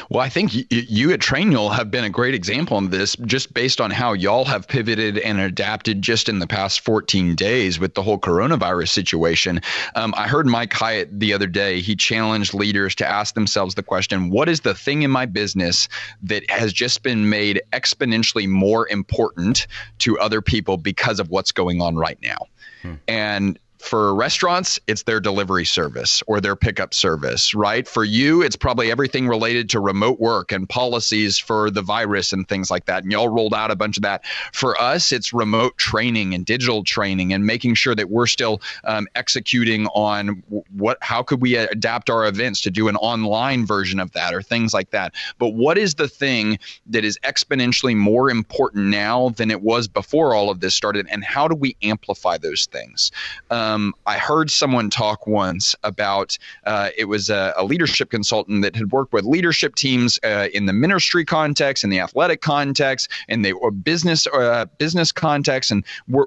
Well, 0.09 0.21
I 0.21 0.29
think 0.29 0.53
y- 0.53 0.65
you 0.69 1.11
at 1.11 1.19
Trainual 1.19 1.73
have 1.75 1.89
been 1.89 2.03
a 2.03 2.09
great 2.09 2.35
example 2.35 2.77
on 2.77 2.89
this, 2.89 3.15
just 3.25 3.53
based 3.53 3.81
on 3.81 3.91
how 3.91 4.13
y'all 4.13 4.45
have 4.45 4.67
pivoted 4.67 5.17
and 5.17 5.39
adapted 5.39 6.01
just 6.01 6.29
in 6.29 6.39
the 6.39 6.47
past 6.47 6.81
14 6.81 7.35
days 7.35 7.79
with 7.79 7.93
the 7.93 8.03
whole 8.03 8.19
coronavirus 8.19 8.89
situation. 8.89 9.61
Um, 9.95 10.13
I 10.15 10.27
heard 10.27 10.45
Mike 10.45 10.73
Hyatt 10.73 11.19
the 11.19 11.33
other 11.33 11.47
day. 11.47 11.81
He 11.81 11.95
challenged 11.95 12.53
leaders 12.53 12.95
to 12.95 13.07
ask 13.07 13.33
themselves 13.35 13.75
the 13.75 13.83
question 13.83 14.29
What 14.29 14.49
is 14.49 14.61
the 14.61 14.73
thing 14.75 15.01
in 15.01 15.11
my 15.11 15.25
business 15.25 15.87
that 16.21 16.49
has 16.49 16.73
just 16.73 17.03
been 17.03 17.29
made 17.29 17.61
exponentially 17.71 18.47
more 18.47 18.87
important 18.89 19.67
to 19.99 20.19
other 20.19 20.41
people 20.41 20.77
because 20.77 21.19
of 21.19 21.29
what's 21.29 21.51
going 21.51 21.81
on 21.81 21.95
right 21.95 22.17
now? 22.21 22.47
Hmm. 22.81 22.93
And 23.07 23.59
for 23.83 24.15
restaurants, 24.15 24.79
it's 24.87 25.03
their 25.03 25.19
delivery 25.19 25.65
service 25.65 26.23
or 26.25 26.39
their 26.39 26.55
pickup 26.55 26.93
service, 26.93 27.53
right? 27.53 27.85
For 27.85 28.05
you, 28.05 28.41
it's 28.41 28.55
probably 28.55 28.89
everything 28.89 29.27
related 29.27 29.69
to 29.71 29.81
remote 29.81 30.21
work 30.21 30.53
and 30.53 30.67
policies 30.69 31.37
for 31.37 31.69
the 31.69 31.81
virus 31.81 32.31
and 32.31 32.47
things 32.47 32.71
like 32.71 32.85
that. 32.85 33.03
And 33.03 33.11
y'all 33.11 33.27
rolled 33.27 33.53
out 33.53 33.71
a 33.71 33.75
bunch 33.75 33.97
of 33.97 34.03
that. 34.03 34.25
For 34.53 34.79
us, 34.79 35.11
it's 35.11 35.33
remote 35.33 35.77
training 35.77 36.33
and 36.33 36.45
digital 36.45 36.85
training 36.85 37.33
and 37.33 37.45
making 37.45 37.75
sure 37.75 37.93
that 37.93 38.09
we're 38.09 38.25
still 38.25 38.61
um, 38.85 39.05
executing 39.15 39.87
on 39.87 40.41
what, 40.77 40.97
how 41.01 41.21
could 41.21 41.41
we 41.41 41.57
adapt 41.57 42.09
our 42.09 42.25
events 42.25 42.61
to 42.61 42.71
do 42.71 42.87
an 42.87 42.95
online 42.95 43.65
version 43.65 43.99
of 43.99 44.13
that 44.13 44.33
or 44.33 44.41
things 44.41 44.73
like 44.73 44.91
that. 44.91 45.13
But 45.39 45.49
what 45.49 45.77
is 45.77 45.95
the 45.95 46.07
thing 46.07 46.57
that 46.87 47.03
is 47.03 47.19
exponentially 47.23 47.97
more 47.97 48.29
important 48.29 48.85
now 48.85 49.29
than 49.29 49.51
it 49.51 49.61
was 49.61 49.89
before 49.89 50.33
all 50.33 50.49
of 50.49 50.61
this 50.61 50.73
started? 50.73 51.05
And 51.11 51.21
how 51.21 51.49
do 51.49 51.55
we 51.55 51.75
amplify 51.83 52.37
those 52.37 52.65
things? 52.67 53.11
Um, 53.51 53.72
um, 53.73 53.93
I 54.05 54.17
heard 54.17 54.51
someone 54.51 54.89
talk 54.89 55.25
once 55.27 55.75
about 55.83 56.37
uh, 56.65 56.89
it 56.97 57.05
was 57.05 57.29
a, 57.29 57.53
a, 57.57 57.63
leadership 57.63 58.09
consultant 58.09 58.61
that 58.61 58.75
had 58.75 58.91
worked 58.91 59.13
with 59.13 59.25
leadership 59.25 59.75
teams 59.75 60.19
uh, 60.23 60.47
in 60.53 60.65
the 60.65 60.73
ministry 60.73 61.25
context, 61.25 61.83
in 61.83 61.89
the 61.89 61.99
athletic 61.99 62.41
context, 62.41 63.09
and 63.27 63.43
they 63.43 63.53
were 63.53 63.71
business 63.71 64.27
uh, 64.27 64.65
business 64.77 65.11
context, 65.11 65.71
and 65.71 65.83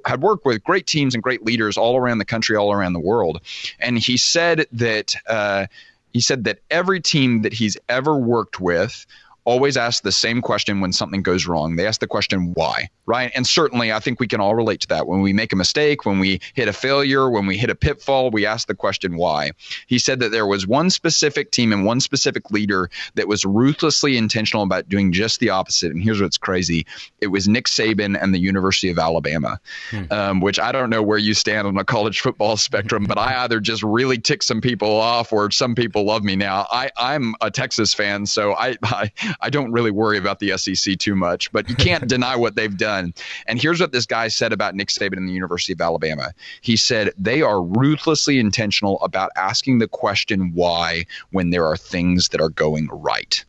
had 0.07 0.23
worked 0.23 0.45
with 0.45 0.63
great 0.65 0.87
teams 0.87 1.15
and 1.15 1.23
great 1.23 1.45
leaders 1.45 1.77
all 1.77 1.97
around 1.97 2.19
the 2.19 2.25
country, 2.25 2.57
all 2.57 2.73
around 2.73 2.93
the 2.93 3.01
world. 3.01 3.41
And 3.79 3.99
he 3.99 4.17
said 4.17 4.67
that 4.73 5.15
uh, 5.29 5.67
he 6.13 6.21
said 6.21 6.45
that 6.45 6.61
every 6.71 7.01
team 7.01 7.43
that 7.43 7.53
he's 7.53 7.77
ever 7.89 8.17
worked 8.17 8.61
with 8.61 9.07
always 9.47 9.77
ask 9.77 10.03
the 10.03 10.13
same 10.13 10.43
question 10.43 10.81
when 10.81 10.93
something 10.93 11.23
goes 11.23 11.47
wrong. 11.47 11.77
They 11.77 11.87
ask 11.87 12.01
the 12.01 12.07
question, 12.07 12.53
why? 12.55 12.91
Right. 13.07 13.31
And 13.35 13.47
certainly, 13.47 13.93
I 13.93 14.01
think 14.01 14.19
we 14.19 14.27
can 14.27 14.41
all 14.41 14.57
relate 14.57 14.81
to 14.81 14.89
that. 14.89 15.07
When 15.07 15.23
we 15.23 15.33
make 15.33 15.53
a 15.53 15.57
mistake, 15.57 16.05
when 16.05 16.19
we 16.19 16.41
hit 16.55 16.67
a 16.67 16.73
failure, 16.73 17.31
when 17.31 17.47
we 17.47 17.57
hit 17.57 17.71
a 17.71 17.77
pitfall, 17.77 18.33
we 18.33 18.45
ask 18.45 18.67
the 18.67 18.75
question, 18.75 19.17
why? 19.17 19.53
He 19.87 20.01
said 20.01 20.19
that 20.21 20.33
there 20.33 20.47
was 20.47 20.67
one 20.67 20.91
specific 20.91 21.53
team 21.53 21.73
and 21.73 21.87
one 21.87 22.01
specific 22.01 22.51
leader 22.51 22.91
that 23.15 23.29
was 23.29 23.45
ruthlessly 23.45 24.17
intentional 24.17 24.65
about 24.65 24.89
doing 24.89 25.13
just 25.13 25.39
the 25.39 25.51
opposite. 25.51 25.93
And 25.93 26.03
here's 26.03 26.21
what's 26.21 26.39
crazy 26.39 26.85
it 27.21 27.29
was 27.29 27.47
Nick 27.47 27.67
Saban 27.67 28.21
and 28.21 28.35
the 28.35 28.41
University 28.41 28.91
of 28.91 28.99
Alabama, 28.99 29.61
hmm. 29.91 30.05
um, 30.11 30.41
which 30.41 30.59
I 30.59 30.73
don't 30.73 30.91
know 30.91 31.03
where 31.03 31.19
you 31.19 31.35
stand 31.35 31.69
on 31.69 31.75
the 31.75 31.85
college 31.85 32.21
football 32.21 32.57
spectrum, 32.57 33.05
but 33.05 33.19
I 33.19 33.45
either 33.45 33.61
just 33.61 33.85
really 33.85 34.19
tick 34.19 34.43
some 34.43 34.61
people 34.61 34.91
off 34.91 35.33
or 35.33 35.53
some 35.53 35.77
people 35.77 36.05
love 36.05 36.25
me 36.25 36.35
now. 36.35 36.67
I, 36.73 36.91
I'm 36.97 37.37
a 37.41 37.53
Texas 37.53 37.95
fan, 37.95 38.27
so 38.27 38.55
I, 38.55 38.77
I, 38.83 39.13
I 39.41 39.51
don't 39.51 39.73
really 39.73 39.91
worry 39.91 40.19
about 40.19 40.39
the 40.41 40.57
SEC 40.57 40.99
too 40.99 41.15
much, 41.15 41.51
but 41.53 41.69
you 41.69 41.77
can't 41.77 42.07
deny 42.17 42.37
what 42.37 42.57
they've 42.57 42.77
done. 42.77 43.15
And 43.47 43.61
here's 43.61 43.81
what 43.81 43.93
this 43.93 44.07
guy 44.07 44.29
said 44.29 44.53
about 44.53 44.75
Nick 44.75 44.89
Saban 44.89 45.17
and 45.17 45.29
the 45.29 45.33
University 45.33 45.73
of 45.73 45.81
Alabama. 45.81 46.33
He 46.61 46.77
said 46.77 47.13
they 47.19 47.43
are 47.43 47.63
ruthlessly 47.63 48.39
intentional 48.39 49.01
about 49.03 49.31
asking 49.37 49.79
the 49.79 49.89
question 49.89 50.53
why 50.55 51.07
when 51.31 51.51
there 51.51 51.67
are 51.67 51.77
things 51.77 52.29
that 52.29 52.41
are 52.41 52.51
going 52.51 52.89
right. 52.89 53.45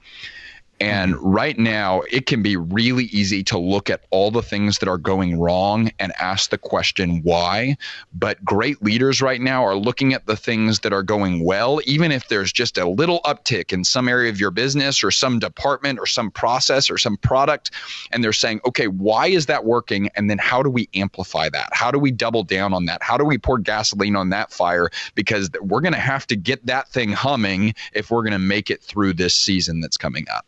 And 0.80 1.16
mm-hmm. 1.16 1.26
right 1.26 1.58
now, 1.58 2.02
it 2.12 2.28
can 2.28 2.44
be 2.44 2.56
really 2.56 3.06
easy 3.06 3.44
to 3.46 3.58
look 3.58 3.90
at 3.90 4.06
all 4.12 4.30
the 4.30 4.44
things 4.44 4.78
that 4.80 4.88
are 4.88 4.98
going 4.98 5.40
wrong 5.40 5.90
and 6.00 6.14
ask 6.20 6.52
the 6.52 6.58
question 6.58 7.22
why. 7.24 7.78
But 8.14 8.44
great 8.46 8.82
leaders 8.84 9.22
right 9.22 9.42
now 9.42 9.66
are 9.66 9.76
looking 9.76 10.14
at 10.14 10.28
the 10.28 10.36
things 10.36 10.82
that 10.82 10.94
are 10.94 11.04
going 11.04 11.44
well, 11.44 11.82
even 11.86 12.12
if 12.12 12.28
there's 12.28 12.54
just 12.54 12.78
a 12.78 12.88
little 12.88 13.22
uptick 13.26 13.74
in 13.74 13.84
some 13.84 14.08
area 14.08 14.30
of 14.30 14.40
your 14.40 14.52
business 14.52 15.04
or 15.04 15.10
some 15.10 15.40
department 15.40 16.00
or 16.00 16.06
some 16.06 16.30
process 16.30 16.90
or 16.90 16.98
some 16.98 17.18
product. 17.18 17.72
And 18.12 18.24
they're 18.24 18.34
saying, 18.34 18.62
okay, 18.66 18.88
why 18.88 19.28
is 19.28 19.48
that 19.48 19.66
working? 19.66 20.10
And 20.16 20.30
then 20.30 20.38
how 20.38 20.62
do 20.62 20.70
we 20.70 20.90
amplify 20.94 21.50
that? 21.50 21.70
How 21.72 21.90
do 21.90 21.98
we 21.98 22.12
double 22.12 22.44
down 22.44 22.74
on 22.74 22.86
that? 22.86 23.02
How 23.02 23.18
do 23.18 23.26
we 23.26 23.38
pour 23.38 23.58
gasoline 23.58 24.16
on 24.16 24.30
that 24.30 24.52
fire? 24.52 24.90
Because 25.16 25.50
we're 25.60 25.82
going 25.82 25.94
to 25.94 26.00
have 26.00 26.28
to 26.28 26.36
get 26.36 26.66
that 26.68 26.90
thing 26.90 27.12
humming 27.12 27.74
if 27.94 28.12
we're 28.12 28.24
going 28.24 28.34
to 28.34 28.40
make 28.40 28.70
it 28.70 28.84
through 28.84 29.14
this 29.14 29.34
season 29.34 29.82
that's 29.82 29.98
coming 29.98 30.26
up. 30.32 30.46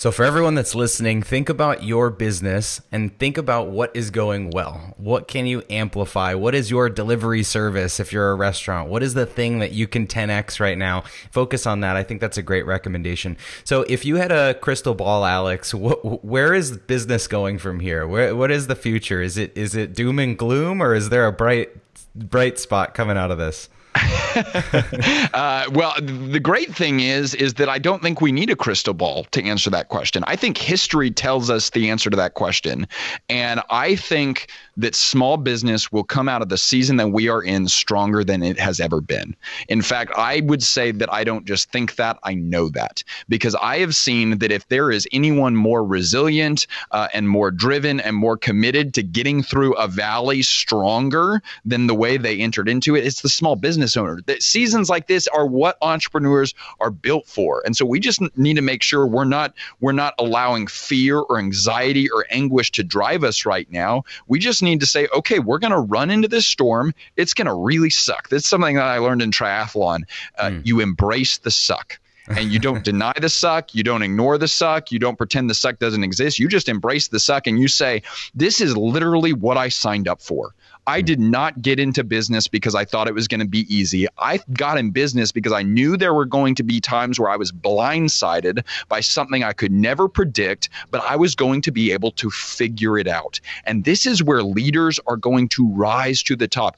So, 0.00 0.10
for 0.10 0.24
everyone 0.24 0.54
that's 0.54 0.74
listening, 0.74 1.22
think 1.22 1.50
about 1.50 1.84
your 1.84 2.08
business 2.08 2.80
and 2.90 3.14
think 3.18 3.36
about 3.36 3.68
what 3.68 3.94
is 3.94 4.08
going 4.08 4.48
well. 4.48 4.94
What 4.96 5.28
can 5.28 5.44
you 5.44 5.62
amplify? 5.68 6.32
What 6.32 6.54
is 6.54 6.70
your 6.70 6.88
delivery 6.88 7.42
service 7.42 8.00
if 8.00 8.10
you're 8.10 8.30
a 8.30 8.34
restaurant? 8.34 8.88
What 8.88 9.02
is 9.02 9.12
the 9.12 9.26
thing 9.26 9.58
that 9.58 9.72
you 9.72 9.86
can 9.86 10.06
10x 10.06 10.58
right 10.58 10.78
now? 10.78 11.02
Focus 11.30 11.66
on 11.66 11.80
that. 11.80 11.96
I 11.96 12.02
think 12.02 12.22
that's 12.22 12.38
a 12.38 12.42
great 12.42 12.64
recommendation. 12.64 13.36
So, 13.62 13.82
if 13.90 14.06
you 14.06 14.16
had 14.16 14.32
a 14.32 14.54
crystal 14.54 14.94
ball, 14.94 15.26
Alex, 15.26 15.74
where 15.74 16.54
is 16.54 16.78
business 16.78 17.26
going 17.26 17.58
from 17.58 17.80
here? 17.80 18.08
Where, 18.08 18.34
what 18.34 18.50
is 18.50 18.68
the 18.68 18.76
future? 18.76 19.20
Is 19.20 19.36
it 19.36 19.52
is 19.54 19.74
it 19.74 19.94
doom 19.94 20.18
and 20.18 20.38
gloom, 20.38 20.82
or 20.82 20.94
is 20.94 21.10
there 21.10 21.26
a 21.26 21.32
bright 21.32 21.72
bright 22.14 22.58
spot 22.58 22.94
coming 22.94 23.18
out 23.18 23.30
of 23.30 23.36
this? 23.36 23.68
uh, 25.34 25.68
well, 25.72 25.94
the 26.00 26.40
great 26.40 26.74
thing 26.74 27.00
is, 27.00 27.34
is 27.34 27.54
that 27.54 27.68
I 27.68 27.78
don't 27.78 28.02
think 28.02 28.20
we 28.20 28.30
need 28.30 28.50
a 28.50 28.56
crystal 28.56 28.94
ball 28.94 29.24
to 29.32 29.42
answer 29.42 29.70
that 29.70 29.88
question. 29.88 30.22
I 30.26 30.36
think 30.36 30.58
history 30.58 31.10
tells 31.10 31.50
us 31.50 31.70
the 31.70 31.90
answer 31.90 32.10
to 32.10 32.16
that 32.16 32.34
question, 32.34 32.86
and 33.28 33.60
I 33.70 33.96
think 33.96 34.50
that 34.76 34.94
small 34.94 35.36
business 35.36 35.92
will 35.92 36.04
come 36.04 36.28
out 36.28 36.42
of 36.42 36.48
the 36.48 36.58
season 36.58 36.96
that 36.96 37.08
we 37.08 37.28
are 37.28 37.42
in 37.42 37.68
stronger 37.68 38.24
than 38.24 38.42
it 38.42 38.58
has 38.58 38.80
ever 38.80 39.00
been. 39.00 39.34
In 39.68 39.82
fact, 39.82 40.12
I 40.16 40.40
would 40.40 40.62
say 40.62 40.90
that 40.92 41.12
I 41.12 41.24
don't 41.24 41.44
just 41.46 41.70
think 41.70 41.96
that; 41.96 42.18
I 42.22 42.34
know 42.34 42.68
that 42.70 43.02
because 43.28 43.54
I 43.56 43.78
have 43.78 43.94
seen 43.94 44.38
that 44.38 44.52
if 44.52 44.68
there 44.68 44.90
is 44.90 45.06
anyone 45.12 45.56
more 45.56 45.84
resilient 45.84 46.66
uh, 46.90 47.08
and 47.12 47.28
more 47.28 47.50
driven 47.50 48.00
and 48.00 48.16
more 48.16 48.36
committed 48.36 48.94
to 48.94 49.02
getting 49.02 49.42
through 49.42 49.74
a 49.74 49.88
valley 49.88 50.42
stronger 50.42 51.42
than 51.64 51.86
the 51.86 51.94
way 51.94 52.16
they 52.16 52.38
entered 52.38 52.68
into 52.68 52.94
it, 52.94 53.04
it's 53.04 53.22
the 53.22 53.28
small 53.28 53.56
business 53.56 53.96
owner. 53.96 54.20
That 54.26 54.42
seasons 54.42 54.88
like 54.88 55.06
this 55.06 55.26
are 55.28 55.46
what 55.46 55.76
entrepreneurs 55.82 56.54
are 56.80 56.90
built 56.90 57.26
for. 57.26 57.62
And 57.64 57.76
so 57.76 57.84
we 57.84 58.00
just 58.00 58.20
need 58.36 58.54
to 58.54 58.62
make 58.62 58.82
sure 58.82 59.06
we're 59.06 59.24
not 59.24 59.54
we're 59.80 59.92
not 59.92 60.14
allowing 60.18 60.66
fear 60.66 61.18
or 61.18 61.38
anxiety 61.38 62.10
or 62.10 62.26
anguish 62.30 62.70
to 62.72 62.82
drive 62.82 63.24
us 63.24 63.46
right 63.46 63.70
now. 63.70 64.04
We 64.26 64.38
just 64.38 64.59
need 64.62 64.80
to 64.80 64.86
say, 64.86 65.08
okay, 65.14 65.38
we're 65.38 65.58
going 65.58 65.72
to 65.72 65.78
run 65.78 66.10
into 66.10 66.28
this 66.28 66.46
storm. 66.46 66.94
It's 67.16 67.34
going 67.34 67.46
to 67.46 67.54
really 67.54 67.90
suck. 67.90 68.28
That's 68.28 68.48
something 68.48 68.76
that 68.76 68.86
I 68.86 68.98
learned 68.98 69.22
in 69.22 69.30
triathlon. 69.30 70.02
Uh, 70.38 70.50
mm. 70.50 70.66
You 70.66 70.80
embrace 70.80 71.38
the 71.38 71.50
suck 71.50 71.98
and 72.28 72.52
you 72.52 72.58
don't 72.58 72.84
deny 72.90 73.12
the 73.20 73.28
suck, 73.28 73.74
you 73.74 73.82
don't 73.82 74.02
ignore 74.02 74.38
the 74.38 74.48
suck, 74.48 74.92
you 74.92 74.98
don't 74.98 75.16
pretend 75.16 75.50
the 75.50 75.54
suck 75.54 75.78
doesn't 75.78 76.04
exist. 76.04 76.38
You 76.38 76.48
just 76.48 76.68
embrace 76.68 77.08
the 77.08 77.20
suck 77.20 77.46
and 77.46 77.58
you 77.60 77.68
say, 77.68 78.02
This 78.34 78.60
is 78.60 78.76
literally 78.76 79.32
what 79.32 79.56
I 79.56 79.68
signed 79.68 80.08
up 80.08 80.20
for. 80.20 80.54
I 80.90 81.00
hmm. 81.00 81.06
did 81.06 81.20
not 81.20 81.62
get 81.62 81.78
into 81.78 82.02
business 82.02 82.48
because 82.48 82.74
I 82.74 82.84
thought 82.84 83.06
it 83.06 83.14
was 83.14 83.28
going 83.28 83.40
to 83.40 83.46
be 83.46 83.72
easy. 83.74 84.08
I 84.18 84.40
got 84.52 84.76
in 84.76 84.90
business 84.90 85.30
because 85.30 85.52
I 85.52 85.62
knew 85.62 85.96
there 85.96 86.12
were 86.12 86.24
going 86.24 86.56
to 86.56 86.64
be 86.64 86.80
times 86.80 87.20
where 87.20 87.30
I 87.30 87.36
was 87.36 87.52
blindsided 87.52 88.64
by 88.88 89.00
something 89.00 89.44
I 89.44 89.52
could 89.52 89.70
never 89.70 90.08
predict, 90.08 90.68
but 90.90 91.02
I 91.02 91.14
was 91.14 91.36
going 91.36 91.62
to 91.62 91.70
be 91.70 91.92
able 91.92 92.10
to 92.12 92.30
figure 92.30 92.98
it 92.98 93.06
out. 93.06 93.40
And 93.64 93.84
this 93.84 94.04
is 94.04 94.22
where 94.22 94.42
leaders 94.42 94.98
are 95.06 95.16
going 95.16 95.48
to 95.50 95.68
rise 95.68 96.24
to 96.24 96.34
the 96.34 96.48
top. 96.48 96.76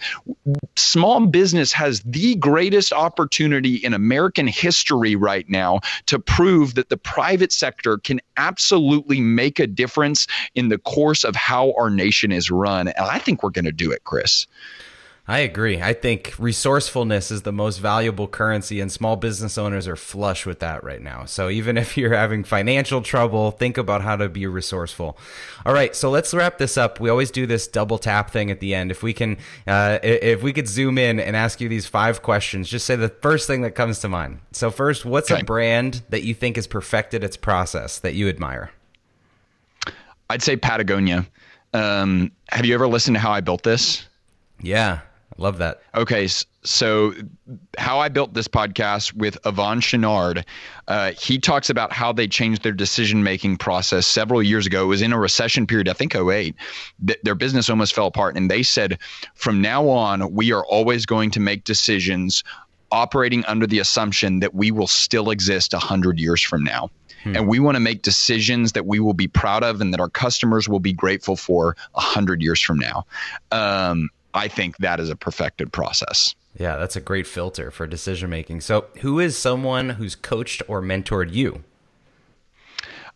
Small 0.77 1.27
business 1.27 1.72
has 1.72 2.01
the 2.01 2.35
greatest 2.35 2.92
opportunity 2.92 3.77
in 3.77 3.94
American 3.94 4.46
history 4.46 5.16
right 5.16 5.48
now 5.48 5.81
to 6.07 6.18
prove 6.18 6.75
that 6.75 6.90
the 6.90 6.98
private 6.98 7.53
sector 7.53 7.96
can 7.96 8.20
absolutely 8.37 9.21
make 9.21 9.59
a 9.59 9.66
difference 9.66 10.27
in 10.55 10.68
the 10.68 10.79
course 10.79 11.25
of 11.25 11.37
how 11.37 11.73
our 11.79 11.90
nation 11.90 12.33
is 12.33 12.51
run. 12.51 12.88
And 12.88 13.07
I 13.07 13.18
think 13.18 13.42
we're 13.42 13.51
going 13.51 13.64
to 13.64 13.73
do 13.73 13.90
it, 13.92 14.05
Chris. 14.05 14.47
I 15.33 15.38
agree. 15.38 15.81
I 15.81 15.95
think 15.95 16.35
resourcefulness 16.38 17.31
is 17.31 17.40
the 17.40 17.53
most 17.53 17.79
valuable 17.79 18.29
currency, 18.29 18.81
and 18.81 18.92
small 18.92 19.16
business 19.16 19.57
owners 19.57 19.88
are 19.88 19.97
flush 19.97 20.45
with 20.45 20.59
that 20.59 20.85
right 20.85 21.01
now. 21.01 21.25
So 21.25 21.49
even 21.49 21.79
if 21.85 21.97
you're 21.97 22.14
having 22.14 22.45
financial 22.45 23.01
trouble, 23.01 23.51
think 23.51 23.79
about 23.79 24.03
how 24.03 24.16
to 24.16 24.29
be 24.29 24.47
resourceful. 24.47 25.16
All 25.64 25.73
right, 25.73 25.97
so 25.97 26.11
let's 26.11 26.35
wrap 26.35 26.59
this 26.59 26.77
up. 26.77 27.01
We 27.01 27.09
always 27.09 27.31
do 27.31 27.47
this 27.47 27.66
double 27.66 27.97
tap 27.97 28.31
thing 28.31 28.51
at 28.51 28.61
the 28.61 28.75
end. 28.75 28.90
If 28.90 29.03
we 29.03 29.14
can, 29.14 29.38
uh, 29.66 30.01
if 30.03 30.42
we 30.42 30.53
could 30.53 30.68
zoom 30.68 30.99
in 30.99 31.18
and 31.18 31.35
ask 31.35 31.62
you 31.62 31.68
these 31.71 31.87
five 31.87 32.21
questions, 32.21 32.68
just 32.68 32.85
say 32.85 32.97
the 32.97 33.09
first 33.09 33.47
thing 33.47 33.62
that 33.62 33.71
comes 33.71 34.01
to 34.01 34.11
mind. 34.11 34.40
So 34.53 34.71
first, 34.71 35.07
what's 35.07 35.31
okay. 35.31 35.40
a 35.40 35.45
brand 35.45 36.03
that 36.11 36.25
you 36.25 36.35
think 36.35 36.57
has 36.57 36.66
perfected 36.66 37.25
its 37.25 37.38
process 37.38 38.01
that 38.01 38.12
you 38.12 38.29
admire? 38.29 38.71
I'd 40.29 40.42
say 40.42 40.59
Patagonia. 40.59 41.27
Um, 41.73 42.33
have 42.51 42.66
you 42.66 42.75
ever 42.75 42.87
listened 42.87 43.16
to 43.16 43.21
how 43.21 43.33
I 43.33 43.40
built 43.40 43.62
this? 43.62 44.07
Yeah, 44.61 45.01
I 45.38 45.42
love 45.42 45.59
that. 45.59 45.81
Okay, 45.95 46.29
so 46.62 47.14
how 47.79 47.99
I 47.99 48.09
built 48.09 48.35
this 48.35 48.49
podcast 48.49 49.14
with 49.14 49.40
Yvon 49.42 49.81
Chouinard, 49.81 50.45
uh, 50.88 51.12
he 51.12 51.38
talks 51.38 51.71
about 51.71 51.92
how 51.92 52.12
they 52.12 52.29
changed 52.29 52.62
their 52.62 52.73
decision 52.73 53.23
making 53.23 53.57
process 53.57 54.07
several 54.07 54.42
years 54.42 54.66
ago. 54.66 54.85
It 54.85 54.88
was 54.88 55.03
in 55.03 55.12
a 55.12 55.18
recession 55.18 55.66
period, 55.66 55.88
I 55.88 55.95
think 55.95 56.14
08. 56.14 56.55
Th- 57.07 57.18
their 57.23 57.35
business 57.35 57.71
almost 57.71 57.95
fell 57.95 58.07
apart, 58.07 58.37
and 58.37 58.51
they 58.51 58.62
said, 58.62 58.99
from 59.35 59.62
now 59.62 59.88
on, 59.88 60.33
we 60.33 60.53
are 60.53 60.64
always 60.66 61.07
going 61.07 61.31
to 61.33 61.40
make 61.40 61.64
decisions 61.64 62.45
operating 62.90 63.45
under 63.47 63.66
the 63.66 63.79
assumption 63.79 64.40
that 64.40 64.55
we 64.55 64.71
will 64.71 64.87
still 64.87 65.31
exist 65.31 65.73
100 65.73 66.21
years 66.21 66.42
from 66.42 66.62
now. 66.62 66.90
Hmm. 67.23 67.37
And 67.37 67.49
we 67.49 67.59
want 67.59 67.77
to 67.77 67.81
make 67.81 68.03
decisions 68.03 68.73
that 68.73 68.85
we 68.85 69.01
will 69.01 69.14
be 69.14 69.29
proud 69.29 69.64
of 69.64 69.81
and 69.81 69.92
that 69.95 70.01
our 70.01 70.11
customers 70.11 70.68
will 70.68 70.81
be 70.81 70.92
grateful 70.92 71.37
for 71.37 71.77
100 71.92 72.42
years 72.42 72.61
from 72.61 72.79
now. 72.79 73.07
Um, 73.51 74.11
I 74.35 74.49
think 74.49 74.79
that 74.79 75.01
is 75.01 75.11
a 75.11 75.16
perfected 75.16 75.73
process. 75.73 76.35
Yeah, 76.59 76.77
that's 76.77 76.97
a 76.97 77.01
great 77.01 77.27
filter 77.27 77.71
for 77.71 77.87
decision 77.87 78.29
making. 78.31 78.61
So, 78.61 78.87
who 79.01 79.18
is 79.18 79.38
someone 79.38 79.90
who's 79.90 80.14
coached 80.14 80.62
or 80.68 80.83
mentored 80.83 81.33
you? 81.33 81.64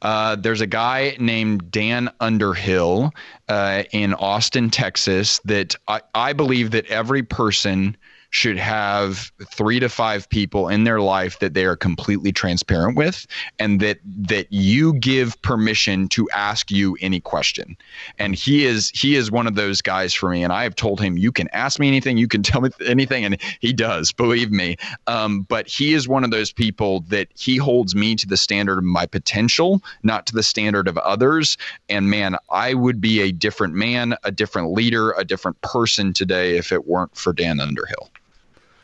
Uh, 0.03 0.37
there's 0.37 0.61
a 0.61 0.67
guy 0.67 1.17
named 1.19 1.71
Dan 1.71 2.11
Underhill 2.21 3.13
uh, 3.49 3.85
in 3.93 4.15
Austin, 4.15 4.71
Texas, 4.71 5.41
that 5.45 5.75
I, 5.89 6.01
I 6.15 6.33
believe 6.33 6.73
that 6.73 6.87
every 6.87 7.23
person 7.23 7.97
should 8.31 8.59
have 8.59 9.31
three 9.53 9.81
to 9.81 9.89
five 9.89 10.29
people 10.29 10.69
in 10.69 10.85
their 10.85 11.01
life 11.01 11.39
that 11.39 11.55
they 11.55 11.65
are 11.65 11.77
completely 11.77 12.33
transparent 12.33 12.97
with 12.97 13.27
and 13.59 13.81
that 13.81 13.99
that 14.05 14.47
you 14.51 14.95
give 14.95 15.41
permission 15.43 16.09
to 16.09 16.29
ask 16.31 16.71
you 16.71 16.97
any 17.01 17.21
question. 17.21 17.77
And 18.19 18.35
he 18.35 18.65
is 18.65 18.91
he 18.91 19.17
is 19.17 19.31
one 19.31 19.47
of 19.47 19.55
those 19.55 19.83
guys 19.83 20.15
for 20.15 20.31
me 20.31 20.43
and 20.43 20.53
i 20.53 20.63
have 20.63 20.75
told 20.75 21.01
him 21.01 21.17
you 21.19 21.33
can 21.33 21.49
ask 21.53 21.79
me 21.79 21.89
anything. 21.89 22.17
You 22.17 22.29
can 22.29 22.43
tell 22.43 22.61
me 22.61 22.71
anything. 22.85 23.25
And 23.25 23.41
he 23.61 23.73
does 23.73 24.13
believe 24.13 24.51
me. 24.51 24.77
Um, 25.07 25.43
but 25.43 25.67
he 25.69 25.95
is 25.95 26.09
one 26.09 26.25
of 26.25 26.31
those 26.31 26.53
people 26.53 27.01
that 27.09 27.29
he 27.35 27.57
holds 27.57 27.95
me 27.95 28.15
to 28.17 28.27
the 28.27 28.37
standard 28.37 28.79
of 28.79 28.85
my 28.85 29.07
potential 29.07 29.83
not 30.03 30.27
to 30.27 30.35
the 30.35 30.43
standard 30.43 30.89
of 30.89 30.99
others. 30.99 31.57
And 31.89 32.11
man 32.11 32.37
i 32.51 32.75
would 32.75 33.01
be 33.01 33.21
a 33.21 33.33
different 33.33 33.75
man 33.75 34.15
a 34.25 34.31
different 34.31 34.73
leader 34.73 35.13
a 35.13 35.25
different 35.25 35.61
person 35.61 36.13
today 36.13 36.57
if 36.57 36.73
it 36.73 36.87
weren't 36.87 37.17
for 37.17 37.33
dan 37.33 37.61
underhill 37.61 38.11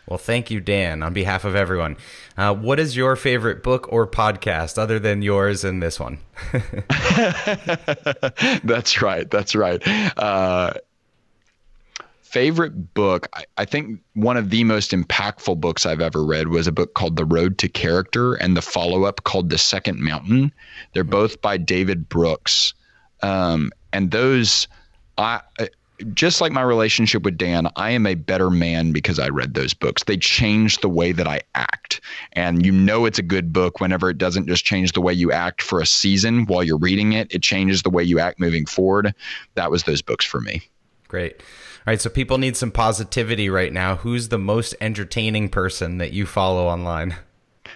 Well, 0.07 0.19
thank 0.19 0.51
you, 0.51 0.61
Dan, 0.61 1.03
on 1.03 1.13
behalf 1.13 1.45
of 1.45 1.55
everyone. 1.55 1.97
Uh, 2.37 2.55
what 2.55 2.81
is 2.81 2.97
your 2.97 3.15
favorite 3.15 3.63
book 3.63 3.87
or 3.93 4.07
podcast 4.07 4.77
other 4.77 4.99
than 4.99 5.23
yours 5.23 5.63
and 5.65 5.83
this 5.83 6.01
one? 6.01 6.19
that's 8.65 9.01
right. 9.01 9.31
That's 9.31 9.55
right. 9.55 9.81
Uh, 10.19 10.75
favorite 12.33 12.95
book, 12.95 13.29
I, 13.35 13.45
I, 13.59 13.65
think 13.65 14.01
one 14.15 14.39
of 14.39 14.51
the 14.51 14.65
most 14.65 14.91
impactful 14.91 15.61
books 15.61 15.85
I've 15.85 16.01
ever 16.01 16.25
read 16.25 16.49
was 16.49 16.67
a 16.67 16.73
book 16.73 16.95
called 16.95 17.17
The 17.17 17.27
Road 17.27 17.59
to 17.59 17.69
Character 17.69 18.35
and 18.35 18.57
the 18.57 18.63
follow 18.63 19.05
up 19.05 19.23
called 19.25 19.51
The 19.51 19.59
Second 19.59 20.01
Mountain. 20.01 20.51
They're 20.95 21.05
both 21.05 21.43
by 21.43 21.59
David 21.59 22.09
Brooks. 22.09 22.73
Um, 23.23 23.71
and 23.93 24.11
those, 24.11 24.67
I, 25.19 25.43
just 26.15 26.41
like 26.41 26.53
my 26.53 26.63
relationship 26.63 27.23
with 27.23 27.39
Dan, 27.39 27.69
I 27.77 27.91
am 27.91 28.07
a 28.07 28.15
better 28.15 28.51
man 28.51 28.93
because 28.93 29.19
I 29.19 29.29
read 29.29 29.55
those 29.55 29.75
books. 29.75 30.05
They 30.05 30.17
changed 30.17 30.83
the 30.83 30.89
way 30.89 31.13
that 31.13 31.27
I 31.27 31.41
act. 31.55 32.01
And 32.33 32.65
you 32.65 32.73
know 32.73 33.05
it's 33.05 33.19
a 33.19 33.23
good 33.23 33.53
book 33.53 33.81
whenever 33.81 34.11
it 34.11 34.19
doesn't 34.19 34.47
just 34.47 34.65
change 34.65 34.93
the 34.93 35.01
way 35.01 35.13
you 35.13 35.33
act 35.33 35.63
for 35.63 35.81
a 35.81 35.87
season 35.87 36.47
while 36.47 36.63
you're 36.63 36.79
reading 36.79 37.13
it, 37.13 37.33
it 37.35 37.43
changes 37.43 37.83
the 37.83 37.91
way 37.91 38.03
you 38.03 38.19
act 38.19 38.41
moving 38.41 38.67
forward. 38.67 39.15
That 39.55 39.71
was 39.71 39.85
those 39.85 40.03
books 40.03 40.25
for 40.25 40.41
me. 40.41 40.63
Great. 41.09 41.37
All 41.39 41.91
right, 41.91 42.01
so 42.01 42.09
people 42.11 42.39
need 42.39 42.57
some 42.57 42.71
positivity 42.71 43.51
right 43.51 43.73
now. 43.73 43.97
Who's 43.97 44.29
the 44.29 44.39
most 44.39 44.75
entertaining 44.81 45.49
person 45.49 45.99
that 45.99 46.13
you 46.13 46.27
follow 46.27 46.67
online? 46.67 47.17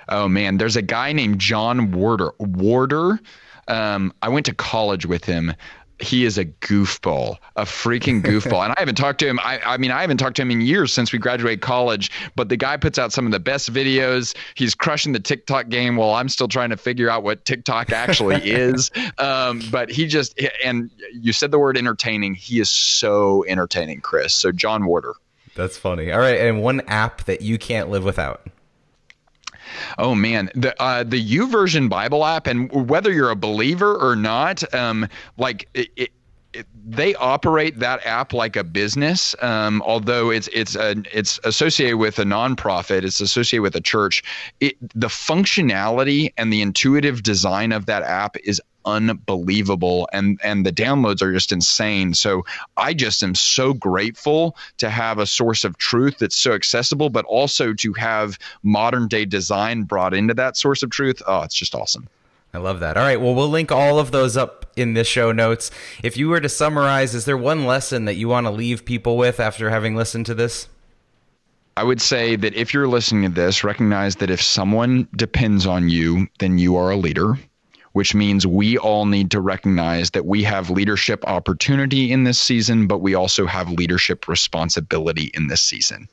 Oh 0.08 0.28
man, 0.28 0.58
there's 0.58 0.76
a 0.76 0.82
guy 0.82 1.12
named 1.12 1.40
John 1.40 1.90
Warder. 1.90 2.32
Warder. 2.38 3.18
Um, 3.68 4.12
I 4.22 4.28
went 4.28 4.46
to 4.46 4.54
college 4.54 5.06
with 5.06 5.24
him 5.24 5.52
he 5.98 6.24
is 6.24 6.36
a 6.36 6.44
goofball, 6.44 7.38
a 7.56 7.64
freaking 7.64 8.22
goofball. 8.22 8.62
and 8.64 8.72
I 8.72 8.76
haven't 8.78 8.96
talked 8.96 9.18
to 9.20 9.28
him. 9.28 9.38
I, 9.40 9.60
I 9.64 9.76
mean, 9.76 9.90
I 9.90 10.00
haven't 10.00 10.18
talked 10.18 10.36
to 10.36 10.42
him 10.42 10.50
in 10.50 10.60
years 10.60 10.92
since 10.92 11.12
we 11.12 11.18
graduated 11.18 11.62
college, 11.62 12.10
but 12.34 12.48
the 12.48 12.56
guy 12.56 12.76
puts 12.76 12.98
out 12.98 13.12
some 13.12 13.26
of 13.26 13.32
the 13.32 13.40
best 13.40 13.72
videos. 13.72 14.36
He's 14.54 14.74
crushing 14.74 15.12
the 15.12 15.20
TikTok 15.20 15.68
game 15.68 15.96
while 15.96 16.14
I'm 16.14 16.28
still 16.28 16.48
trying 16.48 16.70
to 16.70 16.76
figure 16.76 17.08
out 17.08 17.22
what 17.22 17.44
TikTok 17.44 17.92
actually 17.92 18.36
is. 18.50 18.90
Um, 19.18 19.62
but 19.70 19.90
he 19.90 20.06
just, 20.06 20.38
and 20.62 20.90
you 21.12 21.32
said 21.32 21.50
the 21.50 21.58
word 21.58 21.76
entertaining. 21.78 22.34
He 22.34 22.60
is 22.60 22.68
so 22.68 23.44
entertaining, 23.48 24.00
Chris. 24.00 24.34
So, 24.34 24.52
John 24.52 24.86
Warder. 24.86 25.14
That's 25.54 25.78
funny. 25.78 26.12
All 26.12 26.18
right. 26.18 26.38
And 26.38 26.62
one 26.62 26.82
app 26.82 27.24
that 27.24 27.40
you 27.40 27.56
can't 27.56 27.88
live 27.88 28.04
without. 28.04 28.46
Oh 29.98 30.14
man, 30.14 30.50
the 30.54 30.80
uh, 30.82 31.04
the 31.04 31.22
YouVersion 31.22 31.88
Bible 31.88 32.24
app, 32.24 32.46
and 32.46 32.70
whether 32.88 33.12
you're 33.12 33.30
a 33.30 33.36
believer 33.36 33.94
or 33.94 34.16
not, 34.16 34.74
um, 34.74 35.08
like 35.36 35.68
it, 35.74 35.90
it, 35.96 36.10
they 36.88 37.14
operate 37.16 37.78
that 37.80 38.04
app 38.06 38.32
like 38.32 38.56
a 38.56 38.64
business. 38.64 39.34
Um, 39.42 39.82
although 39.82 40.30
it's 40.30 40.48
it's 40.48 40.76
a, 40.76 40.96
it's 41.12 41.40
associated 41.44 41.96
with 41.96 42.18
a 42.18 42.24
nonprofit, 42.24 43.02
it's 43.02 43.20
associated 43.20 43.62
with 43.62 43.76
a 43.76 43.80
church. 43.80 44.22
It, 44.60 44.76
the 44.94 45.08
functionality 45.08 46.32
and 46.36 46.52
the 46.52 46.62
intuitive 46.62 47.22
design 47.22 47.72
of 47.72 47.86
that 47.86 48.02
app 48.02 48.36
is 48.44 48.60
unbelievable 48.86 50.08
and 50.12 50.40
and 50.42 50.64
the 50.64 50.72
downloads 50.72 51.20
are 51.20 51.32
just 51.32 51.52
insane 51.52 52.14
so 52.14 52.44
i 52.76 52.94
just 52.94 53.22
am 53.22 53.34
so 53.34 53.74
grateful 53.74 54.56
to 54.78 54.88
have 54.88 55.18
a 55.18 55.26
source 55.26 55.64
of 55.64 55.76
truth 55.76 56.18
that's 56.18 56.36
so 56.36 56.52
accessible 56.52 57.10
but 57.10 57.24
also 57.26 57.72
to 57.72 57.92
have 57.94 58.38
modern 58.62 59.08
day 59.08 59.24
design 59.24 59.82
brought 59.82 60.14
into 60.14 60.32
that 60.32 60.56
source 60.56 60.82
of 60.82 60.90
truth 60.90 61.20
oh 61.26 61.42
it's 61.42 61.54
just 61.54 61.74
awesome 61.74 62.08
I 62.54 62.58
love 62.58 62.80
that. 62.80 62.96
All 62.96 63.02
right. 63.02 63.20
Well, 63.20 63.34
we'll 63.34 63.50
link 63.50 63.70
all 63.70 63.98
of 63.98 64.12
those 64.12 64.34
up 64.34 64.64
in 64.76 64.94
the 64.94 65.04
show 65.04 65.30
notes. 65.30 65.70
If 66.02 66.16
you 66.16 66.30
were 66.30 66.40
to 66.40 66.48
summarize, 66.48 67.14
is 67.14 67.26
there 67.26 67.36
one 67.36 67.66
lesson 67.66 68.06
that 68.06 68.14
you 68.14 68.28
want 68.28 68.46
to 68.46 68.50
leave 68.50 68.86
people 68.86 69.18
with 69.18 69.40
after 69.40 69.68
having 69.68 69.94
listened 69.94 70.24
to 70.26 70.34
this? 70.34 70.66
I 71.76 71.82
would 71.84 72.00
say 72.00 72.34
that 72.34 72.54
if 72.54 72.72
you're 72.72 72.88
listening 72.88 73.24
to 73.24 73.28
this, 73.28 73.62
recognize 73.62 74.16
that 74.16 74.30
if 74.30 74.40
someone 74.40 75.06
depends 75.14 75.66
on 75.66 75.90
you, 75.90 76.28
then 76.38 76.56
you 76.56 76.76
are 76.76 76.90
a 76.90 76.96
leader 76.96 77.36
which 77.96 78.14
means 78.14 78.46
we 78.46 78.76
all 78.76 79.06
need 79.06 79.30
to 79.30 79.40
recognize 79.40 80.10
that 80.10 80.26
we 80.26 80.42
have 80.42 80.68
leadership 80.68 81.24
opportunity 81.26 82.12
in 82.12 82.24
this 82.24 82.38
season, 82.38 82.86
but 82.86 82.98
we 82.98 83.14
also 83.14 83.46
have 83.46 83.70
leadership 83.70 84.28
responsibility 84.28 85.30
in 85.32 85.46
this 85.46 85.62
season. 85.62 86.06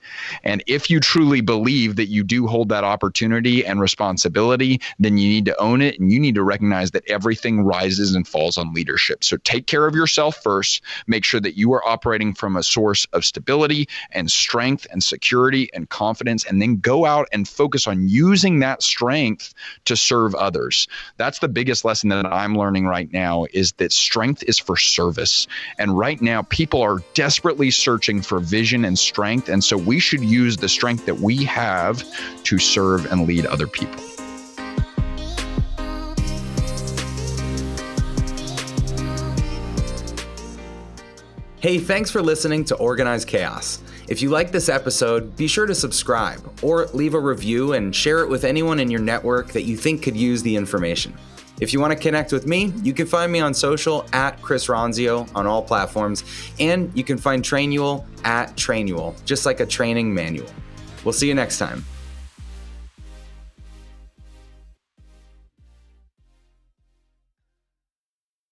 And 0.45 0.63
if 0.65 0.89
you 0.89 1.01
truly 1.01 1.41
believe 1.41 1.97
that 1.97 2.05
you 2.05 2.23
do 2.23 2.47
hold 2.47 2.69
that 2.69 2.85
opportunity 2.85 3.65
and 3.65 3.81
responsibility, 3.81 4.79
then 4.97 5.17
you 5.17 5.27
need 5.27 5.43
to 5.43 5.59
own 5.59 5.81
it 5.81 5.99
and 5.99 6.09
you 6.09 6.21
need 6.21 6.35
to 6.35 6.43
recognize 6.43 6.91
that 6.91 7.03
everything 7.09 7.59
rises 7.59 8.15
and 8.15 8.25
falls 8.25 8.57
on 8.57 8.73
leadership. 8.73 9.21
So 9.21 9.35
take 9.35 9.67
care 9.67 9.85
of 9.85 9.93
yourself 9.93 10.37
first, 10.37 10.83
make 11.05 11.25
sure 11.25 11.41
that 11.41 11.57
you 11.57 11.73
are 11.73 11.85
operating 11.85 12.33
from 12.33 12.55
a 12.55 12.63
source 12.63 13.05
of 13.11 13.25
stability 13.25 13.89
and 14.09 14.31
strength 14.31 14.87
and 14.89 15.03
security 15.03 15.69
and 15.73 15.89
confidence, 15.89 16.45
and 16.45 16.61
then 16.61 16.77
go 16.77 17.03
out 17.03 17.27
and 17.33 17.45
focus 17.45 17.87
on 17.87 18.07
using 18.07 18.59
that 18.59 18.81
strength 18.81 19.53
to 19.83 19.97
serve 19.97 20.33
others. 20.33 20.87
That's 21.17 21.39
the 21.39 21.49
biggest 21.49 21.72
biggest 21.73 21.85
lesson 21.85 22.09
that 22.09 22.31
I'm 22.31 22.55
learning 22.55 22.85
right 22.85 23.11
now 23.11 23.47
is 23.51 23.71
that 23.77 23.91
strength 23.91 24.43
is 24.43 24.59
for 24.59 24.77
service. 24.77 25.47
And 25.79 25.97
right 25.97 26.21
now, 26.21 26.43
people 26.43 26.83
are 26.83 26.99
desperately 27.15 27.71
searching 27.71 28.21
for 28.21 28.37
vision 28.37 28.85
and 28.85 28.99
strength. 28.99 29.49
And 29.49 29.63
so 29.63 29.75
we 29.75 29.99
should 29.99 30.23
use 30.23 30.55
the 30.55 30.69
strength 30.69 31.07
that 31.07 31.19
we 31.19 31.43
have 31.45 32.03
to 32.43 32.59
serve 32.59 33.11
and 33.11 33.25
lead 33.25 33.47
other 33.47 33.65
people. 33.65 33.99
Hey, 41.59 41.79
thanks 41.79 42.11
for 42.11 42.21
listening 42.21 42.65
to 42.65 42.75
Organized 42.75 43.27
Chaos. 43.27 43.79
If 44.07 44.21
you 44.21 44.29
like 44.29 44.51
this 44.51 44.69
episode, 44.69 45.35
be 45.35 45.47
sure 45.47 45.65
to 45.65 45.73
subscribe 45.73 46.39
or 46.61 46.85
leave 46.93 47.15
a 47.15 47.19
review 47.19 47.73
and 47.73 47.95
share 47.95 48.19
it 48.19 48.29
with 48.29 48.43
anyone 48.43 48.79
in 48.79 48.91
your 48.91 49.01
network 49.01 49.53
that 49.53 49.63
you 49.63 49.75
think 49.75 50.03
could 50.03 50.15
use 50.15 50.43
the 50.43 50.55
information. 50.55 51.17
If 51.59 51.71
you 51.71 51.79
want 51.79 51.93
to 51.93 51.99
connect 51.99 52.31
with 52.31 52.47
me, 52.47 52.73
you 52.81 52.93
can 52.93 53.05
find 53.05 53.31
me 53.31 53.39
on 53.39 53.53
social 53.53 54.05
at 54.11 54.41
Chris 54.41 54.67
Ronzio 54.67 55.29
on 55.35 55.45
all 55.45 55.61
platforms, 55.61 56.23
and 56.59 56.91
you 56.95 57.03
can 57.03 57.17
find 57.17 57.43
Trainual 57.43 58.05
at 58.23 58.55
Trainual, 58.55 59.23
just 59.25 59.45
like 59.45 59.59
a 59.59 59.65
training 59.65 60.13
manual. 60.13 60.49
We'll 61.03 61.13
see 61.13 61.27
you 61.27 61.35
next 61.35 61.59
time. 61.59 61.85